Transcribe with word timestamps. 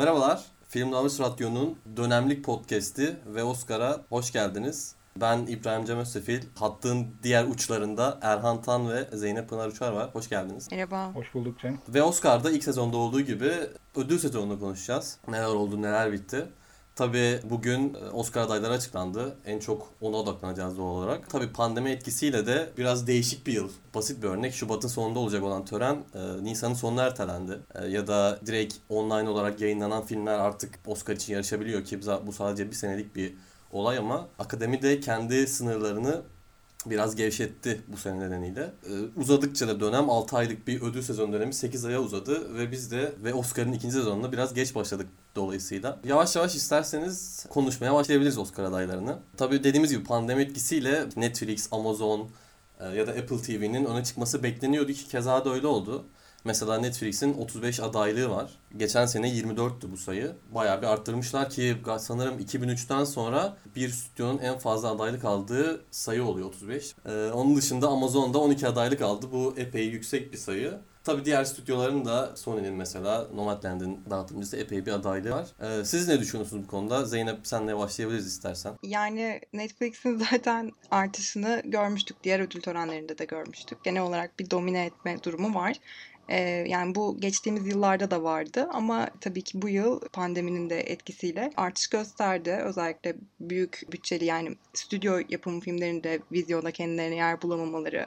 Merhabalar, 0.00 0.44
Film 0.68 0.90
Namus 0.90 1.20
Radyo'nun 1.20 1.78
dönemlik 1.96 2.44
podcast'i 2.44 3.16
ve 3.26 3.44
Oscar'a 3.44 4.00
hoş 4.08 4.32
geldiniz. 4.32 4.94
Ben 5.16 5.38
İbrahim 5.38 5.84
Cem 5.84 5.98
Özsefil. 5.98 6.42
Hattın 6.54 7.06
diğer 7.22 7.44
uçlarında 7.44 8.18
Erhan 8.22 8.62
Tan 8.62 8.90
ve 8.90 9.08
Zeynep 9.12 9.48
Pınar 9.48 9.68
Uçar 9.68 9.92
var. 9.92 10.10
Hoş 10.12 10.28
geldiniz. 10.28 10.68
Merhaba. 10.70 11.14
Hoş 11.14 11.34
bulduk 11.34 11.60
Cem. 11.60 11.78
Ve 11.88 12.02
Oscar'da 12.02 12.50
ilk 12.50 12.64
sezonda 12.64 12.96
olduğu 12.96 13.20
gibi 13.20 13.52
ödül 13.96 14.18
sezonunu 14.18 14.60
konuşacağız. 14.60 15.18
Neler 15.28 15.46
oldu, 15.46 15.82
neler 15.82 16.12
bitti. 16.12 16.46
Tabii 17.00 17.40
bugün 17.50 17.96
Oscar 18.12 18.42
adayları 18.42 18.72
açıklandı. 18.72 19.36
En 19.46 19.58
çok 19.58 19.88
ona 20.00 20.16
odaklanacağız 20.16 20.78
doğal 20.78 20.86
olarak. 20.86 21.30
Tabii 21.30 21.52
pandemi 21.52 21.90
etkisiyle 21.90 22.46
de 22.46 22.70
biraz 22.78 23.06
değişik 23.06 23.46
bir 23.46 23.52
yıl. 23.52 23.68
Basit 23.94 24.22
bir 24.22 24.28
örnek 24.28 24.54
Şubat'ın 24.54 24.88
sonunda 24.88 25.18
olacak 25.18 25.42
olan 25.42 25.64
tören 25.64 26.04
e, 26.14 26.44
Nisan'ın 26.44 26.74
sonuna 26.74 27.02
ertelendi. 27.02 27.60
E, 27.74 27.86
ya 27.86 28.06
da 28.06 28.40
direkt 28.46 28.74
online 28.88 29.28
olarak 29.28 29.60
yayınlanan 29.60 30.04
filmler 30.04 30.38
artık 30.38 30.78
Oscar 30.86 31.14
için 31.14 31.32
yarışabiliyor 31.32 31.84
ki 31.84 32.00
bu 32.26 32.32
sadece 32.32 32.70
bir 32.70 32.76
senelik 32.76 33.16
bir 33.16 33.34
olay 33.72 33.98
ama 33.98 34.28
akademi 34.38 34.82
de 34.82 35.00
kendi 35.00 35.46
sınırlarını 35.46 36.22
biraz 36.86 37.16
gevşetti 37.16 37.80
bu 37.88 37.96
sene 37.96 38.20
nedeniyle. 38.20 38.72
Ee, 38.86 39.20
uzadıkça 39.20 39.68
da 39.68 39.80
dönem 39.80 40.10
6 40.10 40.36
aylık 40.36 40.66
bir 40.66 40.82
ödül 40.82 41.02
sezon 41.02 41.32
dönemi 41.32 41.54
8 41.54 41.84
aya 41.84 42.00
uzadı 42.00 42.58
ve 42.58 42.72
biz 42.72 42.90
de 42.90 43.12
ve 43.24 43.34
Oscar'ın 43.34 43.72
ikinci 43.72 43.94
sezonuna 43.94 44.32
biraz 44.32 44.54
geç 44.54 44.74
başladık 44.74 45.06
dolayısıyla. 45.36 46.00
Yavaş 46.04 46.36
yavaş 46.36 46.54
isterseniz 46.54 47.46
konuşmaya 47.50 47.94
başlayabiliriz 47.94 48.38
Oscar 48.38 48.64
adaylarını. 48.64 49.18
Tabii 49.36 49.64
dediğimiz 49.64 49.90
gibi 49.90 50.04
pandemi 50.04 50.42
etkisiyle 50.42 51.04
Netflix, 51.16 51.68
Amazon 51.72 52.28
e, 52.80 52.86
ya 52.86 53.06
da 53.06 53.10
Apple 53.10 53.42
TV'nin 53.42 53.84
öne 53.84 54.04
çıkması 54.04 54.42
bekleniyordu 54.42 54.92
ki 54.92 55.08
keza 55.08 55.44
da 55.44 55.54
öyle 55.54 55.66
oldu. 55.66 56.04
Mesela 56.44 56.78
Netflix'in 56.78 57.34
35 57.34 57.80
adaylığı 57.80 58.30
var. 58.30 58.50
Geçen 58.76 59.06
sene 59.06 59.28
24'tü 59.28 59.92
bu 59.92 59.96
sayı. 59.96 60.36
Bayağı 60.54 60.82
bir 60.82 60.86
arttırmışlar 60.86 61.50
ki 61.50 61.76
sanırım 61.98 62.38
2003'ten 62.38 63.04
sonra 63.04 63.56
bir 63.76 63.88
stüdyonun 63.88 64.38
en 64.38 64.58
fazla 64.58 64.90
adaylık 64.90 65.24
aldığı 65.24 65.84
sayı 65.90 66.24
oluyor 66.24 66.48
35. 66.48 66.94
Ee, 67.06 67.30
onun 67.30 67.56
dışında 67.56 67.88
Amazon'da 67.88 68.38
12 68.38 68.68
adaylık 68.68 69.02
aldı. 69.02 69.26
Bu 69.32 69.54
epey 69.56 69.84
yüksek 69.84 70.32
bir 70.32 70.38
sayı. 70.38 70.80
Tabii 71.04 71.24
diğer 71.24 71.44
stüdyoların 71.44 72.04
da 72.04 72.36
Sony'nin 72.36 72.74
mesela 72.74 73.26
Nomadland'in 73.34 74.04
dağıtımcısı 74.10 74.56
epey 74.56 74.86
bir 74.86 74.92
adaylığı 74.92 75.30
var. 75.30 75.46
Ee, 75.60 75.84
siz 75.84 76.08
ne 76.08 76.20
düşünüyorsunuz 76.20 76.64
bu 76.64 76.70
konuda? 76.70 77.04
Zeynep 77.04 77.46
senle 77.46 77.76
başlayabiliriz 77.76 78.26
istersen. 78.26 78.74
Yani 78.82 79.40
Netflix'in 79.52 80.18
zaten 80.30 80.72
artışını 80.90 81.62
görmüştük. 81.64 82.16
Diğer 82.24 82.40
ödül 82.40 82.60
törenlerinde 82.60 83.18
de 83.18 83.24
görmüştük. 83.24 83.84
Genel 83.84 84.02
olarak 84.02 84.38
bir 84.38 84.50
domine 84.50 84.84
etme 84.84 85.22
durumu 85.22 85.54
var. 85.54 85.76
Ee, 86.30 86.64
yani 86.68 86.94
bu 86.94 87.20
geçtiğimiz 87.20 87.66
yıllarda 87.66 88.10
da 88.10 88.22
vardı 88.22 88.68
ama 88.72 89.08
tabii 89.20 89.42
ki 89.42 89.62
bu 89.62 89.68
yıl 89.68 90.00
pandeminin 90.00 90.70
de 90.70 90.80
etkisiyle 90.80 91.50
artış 91.56 91.86
gösterdi. 91.86 92.50
Özellikle 92.50 93.14
büyük 93.40 93.82
bütçeli 93.92 94.24
yani 94.24 94.56
stüdyo 94.74 95.20
yapımı 95.28 95.60
filmlerinde 95.60 96.20
vizyonda 96.32 96.70
kendilerine 96.70 97.16
yer 97.16 97.42
bulamamaları 97.42 98.06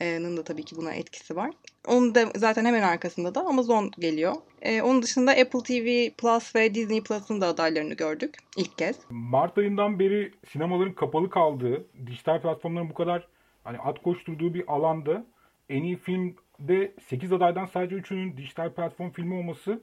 da 0.00 0.44
tabii 0.44 0.62
ki 0.62 0.76
buna 0.76 0.94
etkisi 0.94 1.36
var. 1.36 1.50
Onun 1.88 2.14
da 2.14 2.24
zaten 2.36 2.64
hemen 2.64 2.82
arkasında 2.82 3.34
da 3.34 3.46
Amazon 3.46 3.90
geliyor. 3.98 4.34
Ee, 4.62 4.82
onun 4.82 5.02
dışında 5.02 5.30
Apple 5.30 5.60
TV 5.60 6.10
Plus 6.18 6.56
ve 6.56 6.74
Disney 6.74 7.02
Plus'ın 7.02 7.40
da 7.40 7.46
adaylarını 7.46 7.94
gördük 7.94 8.38
ilk 8.56 8.78
kez. 8.78 8.96
Mart 9.10 9.58
ayından 9.58 9.98
beri 9.98 10.32
sinemaların 10.48 10.94
kapalı 10.94 11.30
kaldığı, 11.30 11.84
dijital 12.06 12.42
platformların 12.42 12.90
bu 12.90 12.94
kadar 12.94 13.28
hani 13.64 13.78
at 13.78 14.02
koşturduğu 14.02 14.54
bir 14.54 14.72
alanda 14.72 15.26
en 15.68 15.82
iyi 15.82 15.96
film 15.96 16.36
de 16.58 16.92
8 17.06 17.32
adaydan 17.32 17.66
sadece 17.66 17.96
3'ünün 17.96 18.36
dijital 18.36 18.70
platform 18.70 19.10
filmi 19.10 19.34
olması 19.34 19.80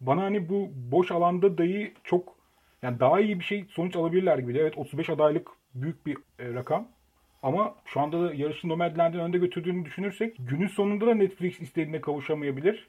bana 0.00 0.22
hani 0.22 0.48
bu 0.48 0.70
boş 0.74 1.10
alanda 1.10 1.58
dahi 1.58 1.94
çok 2.04 2.36
yani 2.82 3.00
daha 3.00 3.20
iyi 3.20 3.38
bir 3.38 3.44
şey 3.44 3.64
sonuç 3.70 3.96
alabilirler 3.96 4.38
gibi. 4.38 4.58
Evet 4.58 4.78
35 4.78 5.10
adaylık 5.10 5.48
büyük 5.74 6.06
bir 6.06 6.16
e, 6.16 6.54
rakam. 6.54 6.88
Ama 7.42 7.74
şu 7.84 8.00
anda 8.00 8.22
da 8.22 8.34
yarışı 8.34 8.68
Nomadland'in 8.68 9.18
önde 9.18 9.38
götürdüğünü 9.38 9.84
düşünürsek 9.84 10.36
günün 10.38 10.66
sonunda 10.66 11.06
da 11.06 11.14
Netflix 11.14 11.60
istediğine 11.60 12.00
kavuşamayabilir. 12.00 12.88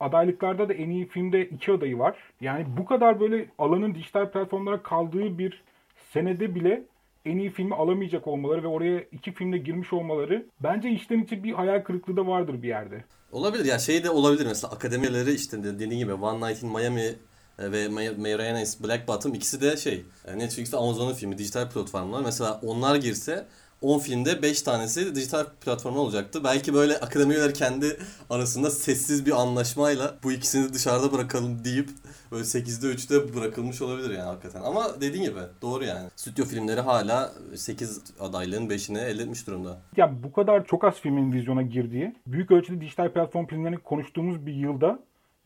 Adaylıklarda 0.00 0.68
da 0.68 0.74
en 0.74 0.90
iyi 0.90 1.06
filmde 1.08 1.44
iki 1.48 1.72
adayı 1.72 1.98
var. 1.98 2.16
Yani 2.40 2.66
bu 2.76 2.84
kadar 2.84 3.20
böyle 3.20 3.46
alanın 3.58 3.94
dijital 3.94 4.30
platformlara 4.30 4.82
kaldığı 4.82 5.38
bir 5.38 5.62
senede 5.96 6.54
bile 6.54 6.82
en 7.24 7.38
iyi 7.38 7.50
filmi 7.50 7.74
alamayacak 7.74 8.26
olmaları 8.26 8.62
ve 8.62 8.66
oraya 8.66 9.00
iki 9.12 9.32
filmle 9.32 9.58
girmiş 9.58 9.92
olmaları 9.92 10.46
bence 10.60 10.90
içten 10.90 11.18
içe 11.18 11.44
bir 11.44 11.52
hayal 11.52 11.82
kırıklığı 11.82 12.16
da 12.16 12.26
vardır 12.26 12.62
bir 12.62 12.68
yerde. 12.68 13.04
Olabilir 13.32 13.64
ya 13.64 13.78
şey 13.78 14.04
de 14.04 14.10
olabilir 14.10 14.46
mesela 14.46 14.72
akademileri 14.72 15.32
işte 15.32 15.64
dediğin 15.64 15.90
gibi 15.98 16.12
One 16.12 16.48
Night 16.48 16.62
in 16.62 16.68
Miami 16.70 17.14
e, 17.58 17.72
ve 17.72 17.88
Marianas 17.88 18.82
Black 18.82 19.08
Bottom 19.08 19.34
ikisi 19.34 19.60
de 19.60 19.76
şey 19.76 20.04
e, 20.26 20.38
Netflix 20.38 20.74
ve 20.74 20.76
Amazon'un 20.76 21.14
filmi 21.14 21.38
dijital 21.38 21.70
platformlar. 21.70 22.22
Mesela 22.22 22.60
onlar 22.62 22.96
girse 22.96 23.46
10 23.82 23.98
filmde 23.98 24.42
5 24.42 24.62
tanesi 24.62 25.14
dijital 25.14 25.46
platformda 25.60 25.98
olacaktı. 25.98 26.44
Belki 26.44 26.74
böyle 26.74 27.00
akademiler 27.00 27.54
kendi 27.54 27.96
arasında 28.30 28.70
sessiz 28.70 29.26
bir 29.26 29.40
anlaşmayla 29.40 30.18
bu 30.22 30.32
ikisini 30.32 30.72
dışarıda 30.74 31.12
bırakalım 31.12 31.64
deyip 31.64 31.90
böyle 32.32 32.44
8'de 32.44 32.86
3'te 32.86 33.36
bırakılmış 33.36 33.82
olabilir 33.82 34.10
yani 34.10 34.28
hakikaten. 34.28 34.62
Ama 34.62 35.00
dediğin 35.00 35.24
gibi 35.24 35.40
doğru 35.62 35.84
yani. 35.84 36.08
Stüdyo 36.16 36.44
filmleri 36.44 36.80
hala 36.80 37.32
8 37.54 38.02
adaylığın 38.20 38.68
5'ini 38.68 38.98
elde 38.98 39.22
etmiş 39.22 39.46
durumda. 39.46 39.78
Ya 39.96 40.22
bu 40.22 40.32
kadar 40.32 40.66
çok 40.66 40.84
az 40.84 41.00
filmin 41.00 41.32
vizyona 41.32 41.62
girdiği, 41.62 42.14
büyük 42.26 42.50
ölçüde 42.50 42.80
dijital 42.80 43.12
platform 43.12 43.46
filmlerini 43.46 43.78
konuştuğumuz 43.78 44.46
bir 44.46 44.54
yılda 44.54 44.98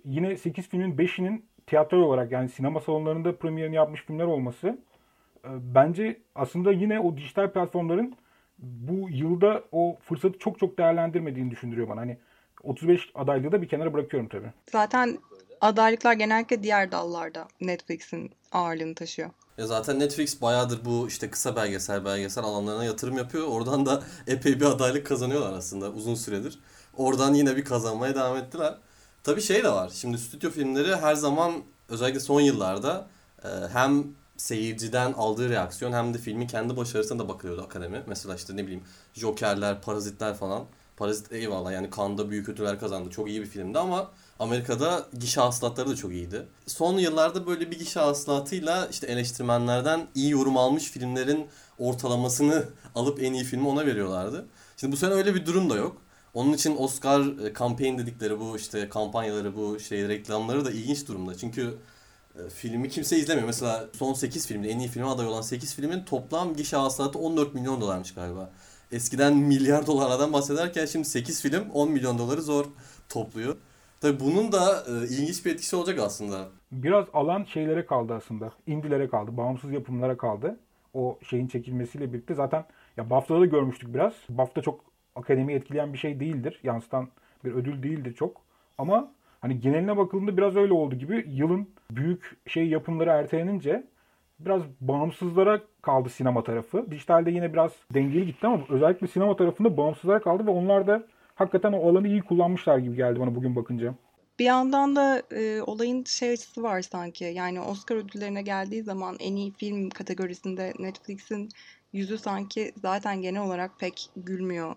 yine 0.04 0.36
8 0.36 0.68
filmin 0.68 0.96
5'inin 0.96 1.44
tiyatro 1.66 2.04
olarak 2.04 2.32
yani 2.32 2.48
sinema 2.48 2.80
salonlarında 2.80 3.36
premierini 3.36 3.76
yapmış 3.76 4.02
filmler 4.02 4.24
olması 4.24 4.78
e, 5.44 5.50
bence 5.74 6.20
aslında 6.34 6.72
yine 6.72 7.00
o 7.00 7.16
dijital 7.16 7.50
platformların 7.50 8.14
bu 8.58 9.08
yılda 9.10 9.64
o 9.72 9.96
fırsatı 10.00 10.38
çok 10.38 10.58
çok 10.58 10.78
değerlendirmediğini 10.78 11.50
düşündürüyor 11.50 11.88
bana. 11.88 12.00
Hani 12.00 12.18
35 12.62 13.10
adaylığı 13.14 13.52
da 13.52 13.62
bir 13.62 13.68
kenara 13.68 13.92
bırakıyorum 13.92 14.28
tabii. 14.28 14.52
Zaten 14.70 15.18
adaylıklar 15.64 16.12
genellikle 16.12 16.62
diğer 16.62 16.92
dallarda 16.92 17.48
Netflix'in 17.60 18.30
ağırlığını 18.52 18.94
taşıyor. 18.94 19.30
Ya 19.58 19.66
zaten 19.66 19.98
Netflix 19.98 20.42
bayağıdır 20.42 20.84
bu 20.84 21.08
işte 21.08 21.30
kısa 21.30 21.56
belgesel 21.56 22.04
belgesel 22.04 22.44
alanlarına 22.44 22.84
yatırım 22.84 23.18
yapıyor. 23.18 23.46
Oradan 23.48 23.86
da 23.86 24.02
epey 24.26 24.60
bir 24.60 24.64
adaylık 24.64 25.06
kazanıyorlar 25.06 25.52
aslında 25.52 25.90
uzun 25.90 26.14
süredir. 26.14 26.58
Oradan 26.96 27.34
yine 27.34 27.56
bir 27.56 27.64
kazanmaya 27.64 28.14
devam 28.14 28.36
ettiler. 28.36 28.74
Tabii 29.22 29.42
şey 29.42 29.64
de 29.64 29.68
var. 29.68 29.90
Şimdi 29.94 30.18
stüdyo 30.18 30.50
filmleri 30.50 30.96
her 30.96 31.14
zaman 31.14 31.52
özellikle 31.88 32.20
son 32.20 32.40
yıllarda 32.40 33.06
e, 33.44 33.48
hem 33.72 34.04
seyirciden 34.36 35.12
aldığı 35.12 35.48
reaksiyon 35.48 35.92
hem 35.92 36.14
de 36.14 36.18
filmin 36.18 36.46
kendi 36.46 36.76
başarısına 36.76 37.18
da 37.18 37.28
bakılıyordu 37.28 37.62
akademi. 37.62 38.02
Mesela 38.06 38.34
işte 38.34 38.56
ne 38.56 38.62
bileyim 38.62 38.84
Joker'ler, 39.14 39.82
Parazitler 39.82 40.34
falan. 40.34 40.64
Parazit 40.96 41.32
eyvallah 41.32 41.72
yani 41.72 41.90
kanda 41.90 42.30
büyük 42.30 42.48
ödüller 42.48 42.80
kazandı. 42.80 43.10
Çok 43.10 43.28
iyi 43.28 43.40
bir 43.40 43.46
filmdi 43.46 43.78
ama 43.78 44.10
Amerika'da 44.38 45.06
gişe 45.18 45.40
hasılatları 45.40 45.90
da 45.90 45.96
çok 45.96 46.12
iyiydi. 46.12 46.46
Son 46.66 46.98
yıllarda 46.98 47.46
böyle 47.46 47.70
bir 47.70 47.78
gişe 47.78 48.00
hasılatıyla 48.00 48.86
işte 48.86 49.06
eleştirmenlerden 49.06 50.06
iyi 50.14 50.30
yorum 50.30 50.56
almış 50.56 50.84
filmlerin 50.84 51.46
ortalamasını 51.78 52.64
alıp 52.94 53.22
en 53.22 53.32
iyi 53.32 53.44
filmi 53.44 53.68
ona 53.68 53.86
veriyorlardı. 53.86 54.46
Şimdi 54.76 54.92
bu 54.92 54.96
sene 54.96 55.10
öyle 55.10 55.34
bir 55.34 55.46
durum 55.46 55.70
da 55.70 55.76
yok. 55.76 56.02
Onun 56.34 56.52
için 56.52 56.76
Oscar 56.76 57.24
campaign 57.58 57.98
dedikleri 57.98 58.40
bu 58.40 58.56
işte 58.56 58.88
kampanyaları, 58.88 59.56
bu 59.56 59.80
şey 59.80 60.08
reklamları 60.08 60.64
da 60.64 60.70
ilginç 60.70 61.08
durumda. 61.08 61.38
Çünkü 61.38 61.78
e, 62.38 62.50
filmi 62.50 62.88
kimse 62.88 63.16
izlemiyor. 63.18 63.46
Mesela 63.46 63.86
son 63.98 64.14
8 64.14 64.46
filmde 64.46 64.68
en 64.68 64.78
iyi 64.78 64.88
filme 64.88 65.06
aday 65.06 65.26
olan 65.26 65.42
8 65.42 65.74
filmin 65.74 66.04
toplam 66.04 66.56
gişe 66.56 66.76
hasılatı 66.76 67.18
14 67.18 67.54
milyon 67.54 67.80
dolarmış 67.80 68.14
galiba. 68.14 68.50
Eskiden 68.92 69.36
milyar 69.36 69.86
dolarlardan 69.86 70.32
bahsederken 70.32 70.86
şimdi 70.86 71.08
8 71.08 71.42
film 71.42 71.70
10 71.70 71.90
milyon 71.90 72.18
doları 72.18 72.42
zor 72.42 72.64
topluyor. 73.08 73.56
Tabii 74.04 74.20
bunun 74.20 74.52
da 74.52 74.84
e, 74.88 74.92
ilginç 75.04 75.46
bir 75.46 75.50
etkisi 75.50 75.76
olacak 75.76 75.98
aslında. 75.98 76.48
Biraz 76.72 77.04
alan 77.12 77.44
şeylere 77.44 77.86
kaldı 77.86 78.14
aslında. 78.14 78.52
Indilere 78.66 79.08
kaldı, 79.08 79.36
bağımsız 79.36 79.72
yapımlara 79.72 80.16
kaldı. 80.16 80.58
O 80.94 81.18
şeyin 81.22 81.46
çekilmesiyle 81.46 82.12
birlikte 82.12 82.34
zaten 82.34 82.64
ya 82.96 83.10
BAFTA'da 83.10 83.40
da 83.40 83.46
görmüştük 83.46 83.94
biraz. 83.94 84.12
BAFTA 84.28 84.62
çok 84.62 84.80
akademi 85.16 85.52
etkileyen 85.52 85.92
bir 85.92 85.98
şey 85.98 86.20
değildir. 86.20 86.60
Yansıtan 86.62 87.08
bir 87.44 87.52
ödül 87.52 87.82
değildir 87.82 88.14
çok. 88.14 88.40
Ama 88.78 89.12
hani 89.40 89.60
geneline 89.60 89.96
bakıldığında 89.96 90.36
biraz 90.36 90.56
öyle 90.56 90.72
oldu 90.72 90.94
gibi. 90.94 91.24
Yılın 91.28 91.68
büyük 91.90 92.36
şey 92.46 92.68
yapımları 92.68 93.10
ertelenince 93.10 93.84
biraz 94.38 94.62
bağımsızlara 94.80 95.60
kaldı 95.82 96.08
sinema 96.08 96.44
tarafı. 96.44 96.90
Dijitalde 96.90 97.30
yine 97.30 97.52
biraz 97.52 97.72
dengeli 97.94 98.26
gitti 98.26 98.46
ama 98.46 98.60
özellikle 98.68 99.06
sinema 99.06 99.36
tarafında 99.36 99.76
bağımsızlara 99.76 100.22
kaldı 100.22 100.46
ve 100.46 100.50
onlar 100.50 100.86
da 100.86 101.06
hakikaten 101.34 101.72
o 101.72 101.90
alanı 101.90 102.08
iyi 102.08 102.22
kullanmışlar 102.22 102.78
gibi 102.78 102.96
geldi 102.96 103.20
bana 103.20 103.34
bugün 103.34 103.56
bakınca. 103.56 103.94
Bir 104.38 104.44
yandan 104.44 104.96
da 104.96 105.22
e, 105.30 105.62
olayın 105.62 106.04
şey 106.04 106.30
açısı 106.30 106.62
var 106.62 106.82
sanki. 106.82 107.24
Yani 107.24 107.60
Oscar 107.60 107.96
ödüllerine 107.96 108.42
geldiği 108.42 108.82
zaman 108.82 109.16
en 109.20 109.36
iyi 109.36 109.52
film 109.52 109.90
kategorisinde 109.90 110.72
Netflix'in 110.78 111.48
yüzü 111.92 112.18
sanki 112.18 112.72
zaten 112.76 113.22
genel 113.22 113.42
olarak 113.42 113.80
pek 113.80 114.10
gülmüyor. 114.16 114.74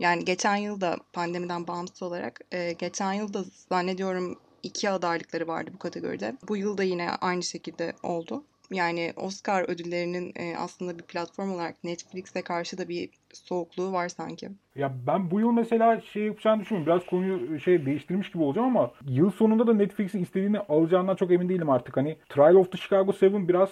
Yani 0.00 0.24
geçen 0.24 0.56
yıl 0.56 0.80
da 0.80 0.96
pandemiden 1.12 1.66
bağımsız 1.66 2.02
olarak 2.02 2.40
e, 2.52 2.72
geçen 2.72 3.12
yıl 3.12 3.34
da 3.34 3.44
zannediyorum 3.68 4.38
iki 4.62 4.90
adaylıkları 4.90 5.46
vardı 5.46 5.70
bu 5.74 5.78
kategoride. 5.78 6.36
Bu 6.48 6.56
yıl 6.56 6.78
da 6.78 6.82
yine 6.82 7.10
aynı 7.10 7.42
şekilde 7.42 7.92
oldu. 8.02 8.44
Yani 8.74 9.12
Oscar 9.16 9.68
ödüllerinin 9.68 10.32
e, 10.36 10.56
aslında 10.56 10.98
bir 10.98 11.02
platform 11.02 11.52
olarak 11.52 11.84
Netflix'e 11.84 12.42
karşı 12.42 12.78
da 12.78 12.88
bir 12.88 13.10
soğukluğu 13.32 13.92
var 13.92 14.08
sanki. 14.08 14.48
Ya 14.76 14.92
ben 15.06 15.30
bu 15.30 15.40
yıl 15.40 15.52
mesela 15.52 16.00
şey 16.00 16.22
yapacağını 16.22 16.60
düşünüyorum. 16.60 16.86
Biraz 16.86 17.06
konuyu 17.06 17.60
şey 17.60 17.86
değiştirmiş 17.86 18.30
gibi 18.30 18.42
olacağım 18.42 18.76
ama 18.76 18.90
yıl 19.08 19.30
sonunda 19.30 19.66
da 19.66 19.74
Netflix'in 19.74 20.22
istediğini 20.22 20.58
alacağından 20.58 21.16
çok 21.16 21.32
emin 21.32 21.48
değilim 21.48 21.70
artık. 21.70 21.96
Hani 21.96 22.16
Trial 22.28 22.54
of 22.54 22.72
the 22.72 22.78
Chicago 22.78 23.12
7 23.22 23.48
biraz 23.48 23.70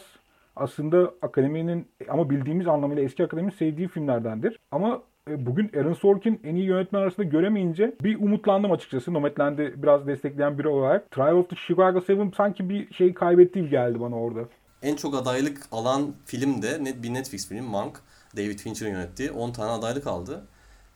aslında 0.57 1.15
akademinin 1.23 1.89
ama 2.09 2.31
bildiğimiz 2.31 2.69
anlamıyla 2.69 3.03
eski 3.03 3.25
akademinin 3.25 3.57
sevdiği 3.57 3.89
filmlerdendir. 3.89 4.59
Ama 4.71 5.03
e, 5.31 5.47
bugün 5.47 5.71
Aaron 5.77 5.93
Sorkin 5.93 6.41
en 6.45 6.55
iyi 6.55 6.67
yönetmen 6.67 7.01
arasında 7.01 7.27
göremeyince 7.27 7.95
bir 8.03 8.21
umutlandım 8.21 8.73
açıkçası. 8.73 9.15
Nomadland'i 9.15 9.75
biraz 9.77 10.07
destekleyen 10.07 10.59
biri 10.59 10.69
olarak. 10.69 11.11
Trial 11.11 11.37
of 11.37 11.51
the 11.51 11.57
Chicago 11.57 12.01
7 12.09 12.37
sanki 12.37 12.69
bir 12.69 12.95
şey 12.95 13.15
kaybettiği 13.15 13.69
geldi 13.69 14.01
bana 14.01 14.21
orada. 14.21 14.41
En 14.83 14.97
çok 14.97 15.15
adaylık 15.15 15.69
alan 15.73 16.15
film 16.27 16.63
de 16.63 16.85
net 16.85 17.03
bir 17.03 17.15
Netflix 17.15 17.49
filmi 17.49 17.63
Monk. 17.63 18.01
David 18.37 18.59
Fincher'ın 18.59 18.91
yönettiği 18.91 19.31
10 19.31 19.53
tane 19.53 19.71
adaylık 19.71 20.07
aldı. 20.07 20.45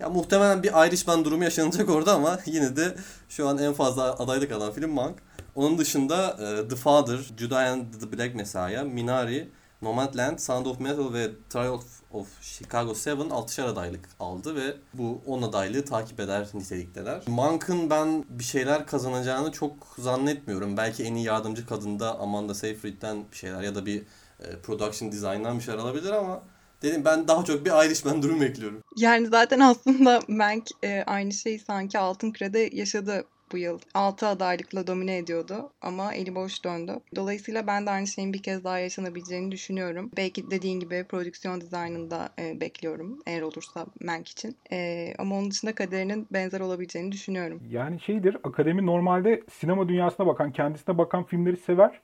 Ya 0.01 0.09
muhtemelen 0.09 0.63
bir 0.63 0.69
Irishman 0.89 1.25
durumu 1.25 1.45
yaşanacak 1.45 1.91
orada 1.91 2.15
ama 2.15 2.39
yine 2.47 2.77
de 2.77 2.97
şu 3.29 3.49
an 3.49 3.59
en 3.59 3.73
fazla 3.73 4.19
adaylık 4.19 4.53
alan 4.53 4.73
film 4.73 4.91
Monk. 4.91 5.19
Onun 5.55 5.79
dışında 5.79 6.37
e, 6.41 6.69
The 6.69 6.77
Father, 6.77 7.19
Judah 7.39 7.73
and 7.73 7.85
the 8.01 8.13
Black 8.13 8.35
Messiah, 8.35 8.85
Minari, 8.85 9.49
Nomadland, 9.83 10.39
Sound 10.39 10.67
of 10.67 10.81
Metal 10.81 11.13
ve 11.13 11.31
Trial 11.51 11.81
of, 12.13 12.43
Chicago 12.43 12.95
7 13.07 13.35
altışar 13.35 13.65
adaylık 13.65 14.09
aldı 14.21 14.55
ve 14.55 14.77
bu 14.95 15.23
10 15.27 15.43
adaylığı 15.43 15.85
takip 15.85 16.21
eder 16.21 16.49
nitelikteler. 16.55 17.23
Monk'ın 17.27 17.91
ben 17.91 18.25
bir 18.29 18.45
şeyler 18.45 18.87
kazanacağını 18.87 19.53
çok 19.53 19.73
zannetmiyorum. 19.99 20.77
Belki 20.77 21.05
en 21.05 21.15
iyi 21.15 21.27
yardımcı 21.27 21.67
kadında 21.67 22.19
Amanda 22.19 22.55
Seyfried'den 22.55 23.25
bir 23.33 23.37
şeyler 23.37 23.63
ya 23.63 23.75
da 23.75 23.87
bir 23.87 24.03
e, 24.41 24.59
production 24.63 25.13
design'dan 25.13 25.59
bir 25.59 25.65
şeyler 25.65 25.79
alabilir 25.79 26.11
ama 26.11 26.43
dedim 26.83 27.05
ben 27.05 27.29
daha 27.29 27.45
çok 27.45 27.65
bir 27.65 27.87
Irishman 27.87 28.23
durumu 28.23 28.41
bekliyorum. 28.41 28.83
Yani 28.97 29.27
zaten 29.27 29.61
aslında 29.61 30.21
Mank 30.29 30.69
e, 30.85 31.03
aynı 31.07 31.33
şeyi 31.33 31.59
sanki 31.59 31.99
Altın 31.99 32.31
Küre'de 32.31 32.71
yaşadı 32.73 33.25
bu 33.53 33.59
yıl. 33.59 33.79
6 33.95 34.27
adaylıkla 34.27 34.87
domine 34.87 35.19
ediyordu 35.19 35.73
ama 35.83 36.15
eli 36.15 36.35
boş 36.35 36.65
döndü. 36.65 36.93
Dolayısıyla 37.17 37.67
ben 37.67 37.87
de 37.87 37.91
aynı 37.91 38.07
şeyin 38.07 38.33
bir 38.33 38.43
kez 38.43 38.65
daha 38.65 38.79
yaşanabileceğini 38.79 39.53
düşünüyorum. 39.53 40.11
Belki 40.17 40.51
dediğin 40.51 40.81
gibi 40.81 41.05
prodüksiyon 41.05 41.61
dizaynında 41.61 42.29
e, 42.39 42.61
bekliyorum 42.61 43.19
eğer 43.27 43.43
olursa 43.43 43.87
Mank 44.01 44.29
için. 44.29 44.57
E, 44.73 45.13
ama 45.19 45.39
onun 45.39 45.51
dışında 45.51 45.75
kaderinin 45.75 46.27
benzer 46.33 46.61
olabileceğini 46.61 47.13
düşünüyorum. 47.13 47.61
Yani 47.71 48.01
şeydir 48.01 48.37
akademi 48.45 48.87
normalde 48.87 49.43
sinema 49.51 49.89
dünyasına 49.89 50.27
bakan, 50.27 50.53
kendisine 50.53 50.99
bakan 50.99 51.25
filmleri 51.25 51.57
sever. 51.57 52.01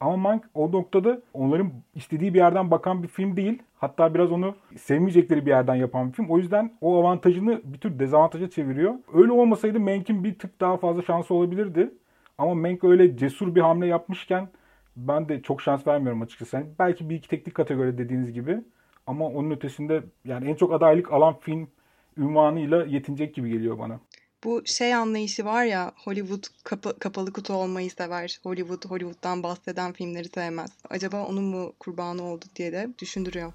Ama 0.00 0.16
Mank 0.16 0.44
o 0.54 0.72
noktada 0.72 1.20
onların 1.34 1.72
istediği 1.94 2.34
bir 2.34 2.38
yerden 2.38 2.70
bakan 2.70 3.02
bir 3.02 3.08
film 3.08 3.36
değil. 3.36 3.62
Hatta 3.76 4.14
biraz 4.14 4.32
onu 4.32 4.54
sevmeyecekleri 4.78 5.46
bir 5.46 5.50
yerden 5.50 5.74
yapan 5.74 6.08
bir 6.08 6.12
film. 6.12 6.26
O 6.28 6.38
yüzden 6.38 6.72
o 6.80 6.98
avantajını 7.00 7.60
bir 7.64 7.78
tür 7.78 7.98
dezavantaja 7.98 8.50
çeviriyor. 8.50 8.94
Öyle 9.14 9.32
olmasaydı 9.32 9.80
Mank'in 9.80 10.24
bir 10.24 10.38
tık 10.38 10.60
daha 10.60 10.76
fazla 10.76 11.02
şansı 11.02 11.34
olabilirdi. 11.34 11.90
Ama 12.38 12.54
Mank 12.54 12.84
öyle 12.84 13.16
cesur 13.16 13.54
bir 13.54 13.60
hamle 13.60 13.86
yapmışken 13.86 14.48
ben 14.96 15.28
de 15.28 15.42
çok 15.42 15.62
şans 15.62 15.86
vermiyorum 15.86 16.22
açıkçası. 16.22 16.56
Yani 16.56 16.66
belki 16.78 17.10
bir 17.10 17.14
iki 17.14 17.28
teknik 17.28 17.54
kategori 17.54 17.98
dediğiniz 17.98 18.32
gibi. 18.32 18.60
Ama 19.06 19.26
onun 19.26 19.50
ötesinde 19.50 20.02
yani 20.24 20.50
en 20.50 20.54
çok 20.54 20.72
adaylık 20.72 21.12
alan 21.12 21.34
film 21.40 21.68
ünvanıyla 22.16 22.84
yetinecek 22.84 23.34
gibi 23.34 23.50
geliyor 23.50 23.78
bana. 23.78 24.00
Bu 24.44 24.62
şey 24.66 24.94
anlayışı 24.94 25.44
var 25.44 25.64
ya 25.64 25.92
Hollywood 26.04 26.44
kapa- 26.64 26.98
kapalı 26.98 27.32
kutu 27.32 27.52
olmayı 27.52 27.90
sever. 27.90 28.40
Hollywood 28.42 28.84
Hollywood'dan 28.90 29.42
bahseden 29.42 29.92
filmleri 29.92 30.28
sevmez. 30.34 30.70
Acaba 30.90 31.24
onun 31.24 31.44
mu 31.44 31.72
kurbanı 31.80 32.22
oldu 32.22 32.44
diye 32.56 32.72
de 32.72 32.88
düşündürüyor. 32.98 33.52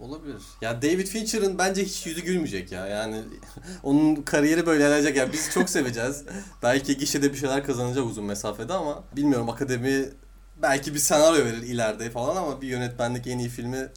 Olabilir. 0.00 0.42
Ya 0.60 0.82
David 0.82 1.06
Fincher'ın 1.06 1.58
bence 1.58 1.84
hiç 1.84 2.06
yüzü 2.06 2.20
gülmeyecek 2.24 2.72
ya. 2.72 2.86
Yani 2.86 3.16
onun 3.82 4.14
kariyeri 4.16 4.66
böyle 4.66 4.80
ilerleyecek. 4.80 5.16
Ya 5.16 5.32
biz 5.32 5.50
çok 5.50 5.70
seveceğiz. 5.70 6.24
belki 6.62 6.98
gişede 6.98 7.32
bir 7.32 7.38
şeyler 7.38 7.64
kazanacak 7.66 8.04
uzun 8.04 8.24
mesafede 8.24 8.72
ama 8.72 9.04
bilmiyorum 9.16 9.48
akademi 9.50 10.08
belki 10.62 10.94
bir 10.94 10.98
senaryo 10.98 11.44
verir 11.44 11.62
ileride 11.62 12.10
falan 12.10 12.36
ama 12.36 12.60
bir 12.62 12.68
yönetmenlik 12.68 13.26
en 13.26 13.38
iyi 13.38 13.48
filmi 13.48 13.88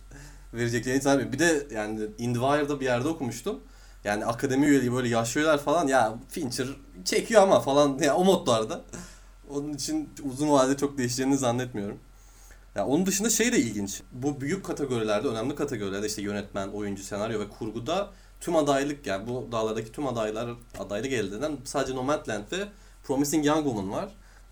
vereceklerini 0.54 1.02
sanmıyorum. 1.02 1.34
Bir 1.34 1.40
de 1.40 1.68
yani 1.74 2.00
In 2.18 2.34
the 2.34 2.40
Wire'da 2.40 2.80
bir 2.80 2.86
yerde 2.86 3.08
okumuştum. 3.08 3.60
Yani 4.04 4.26
akademi 4.26 4.66
üyeliği 4.66 4.94
böyle 4.94 5.08
yaşlı 5.08 5.42
üyeler 5.42 5.58
falan 5.58 5.88
ya 5.88 6.16
Fincher 6.30 6.68
çekiyor 7.06 7.42
ama 7.44 7.60
falan 7.60 7.98
ya 7.98 8.16
o 8.16 8.26
modlarda. 8.26 8.82
Onun 9.50 9.74
için 9.74 10.10
uzun 10.24 10.50
vadede 10.50 10.78
çok 10.78 10.98
değişeceğini 10.98 11.38
zannetmiyorum. 11.38 12.00
Ya 12.76 12.86
onun 12.86 13.06
dışında 13.06 13.30
şey 13.30 13.52
de 13.52 13.58
ilginç. 13.58 14.02
Bu 14.12 14.42
büyük 14.42 14.66
kategorilerde, 14.66 15.28
önemli 15.28 15.56
kategorilerde 15.56 16.08
işte 16.08 16.22
yönetmen, 16.22 16.68
oyuncu, 16.68 17.04
senaryo 17.04 17.40
ve 17.40 17.50
kurguda 17.50 18.12
tüm 18.40 18.56
adaylık 18.56 19.08
yani 19.08 19.28
bu 19.28 19.48
dağlardaki 19.52 19.92
tüm 19.92 20.08
adaylar 20.08 20.50
adaylık 20.80 21.12
elde 21.14 21.36
eden 21.36 21.58
sadece 21.64 21.96
Nomadland 21.96 22.52
ve 22.52 22.68
Promising 23.04 23.46
Young 23.46 23.64
Woman 23.66 23.92
var. 23.92 24.10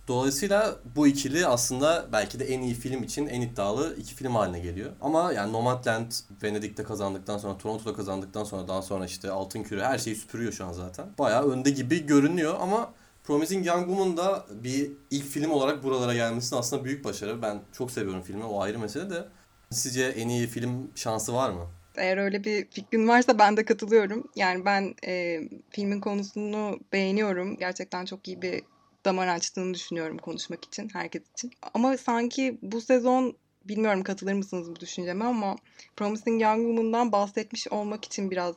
Dolayısıyla 0.07 0.75
bu 0.95 1.07
ikili 1.07 1.47
aslında 1.47 2.07
belki 2.11 2.39
de 2.39 2.45
en 2.45 2.61
iyi 2.61 2.73
film 2.73 3.03
için 3.03 3.27
en 3.27 3.41
iddialı 3.41 3.95
iki 3.95 4.15
film 4.15 4.35
haline 4.35 4.59
geliyor. 4.59 4.91
Ama 5.01 5.33
yani 5.33 5.53
Nomadland 5.53 6.11
Venedik'te 6.43 6.83
kazandıktan 6.83 7.37
sonra, 7.37 7.57
Toronto'da 7.57 7.93
kazandıktan 7.93 8.43
sonra 8.43 8.67
daha 8.67 8.81
sonra 8.81 9.05
işte 9.05 9.31
Altın 9.31 9.63
Küre 9.63 9.85
her 9.85 9.97
şeyi 9.97 10.15
süpürüyor 10.15 10.51
şu 10.51 10.65
an 10.65 10.71
zaten. 10.73 11.05
Bayağı 11.19 11.49
önde 11.49 11.69
gibi 11.69 12.05
görünüyor 12.05 12.55
ama 12.59 12.93
Promising 13.23 13.67
Young 13.67 13.87
Woman 13.87 14.17
da 14.17 14.45
bir 14.63 14.91
ilk 15.11 15.25
film 15.25 15.51
olarak 15.51 15.83
buralara 15.83 16.13
gelmesi 16.13 16.55
aslında 16.55 16.85
büyük 16.85 17.05
başarı. 17.05 17.41
Ben 17.41 17.59
çok 17.73 17.91
seviyorum 17.91 18.21
filmi. 18.21 18.43
O 18.43 18.61
ayrı 18.61 18.79
mesele 18.79 19.09
de. 19.09 19.25
Sizce 19.69 20.03
en 20.05 20.29
iyi 20.29 20.47
film 20.47 20.91
şansı 20.95 21.33
var 21.33 21.49
mı? 21.49 21.67
Eğer 21.95 22.17
öyle 22.17 22.43
bir 22.43 22.67
fikrin 22.71 23.07
varsa 23.07 23.39
ben 23.39 23.57
de 23.57 23.65
katılıyorum. 23.65 24.23
Yani 24.35 24.65
ben 24.65 24.95
e, 25.07 25.41
filmin 25.69 26.01
konusunu 26.01 26.79
beğeniyorum. 26.93 27.57
Gerçekten 27.57 28.05
çok 28.05 28.27
iyi 28.27 28.41
bir 28.41 28.63
damar 29.05 29.27
açtığını 29.27 29.73
düşünüyorum 29.73 30.17
konuşmak 30.17 30.65
için, 30.65 30.89
herkes 30.93 31.21
için. 31.31 31.51
Ama 31.73 31.97
sanki 31.97 32.57
bu 32.61 32.81
sezon 32.81 33.37
bilmiyorum 33.65 34.03
katılır 34.03 34.33
mısınız 34.33 34.71
bu 34.71 34.79
düşünceme 34.79 35.25
ama 35.25 35.55
Promising 35.95 36.41
Young 36.41 36.67
Woman'dan 36.67 37.11
bahsetmiş 37.11 37.67
olmak 37.67 38.05
için 38.05 38.31
biraz 38.31 38.55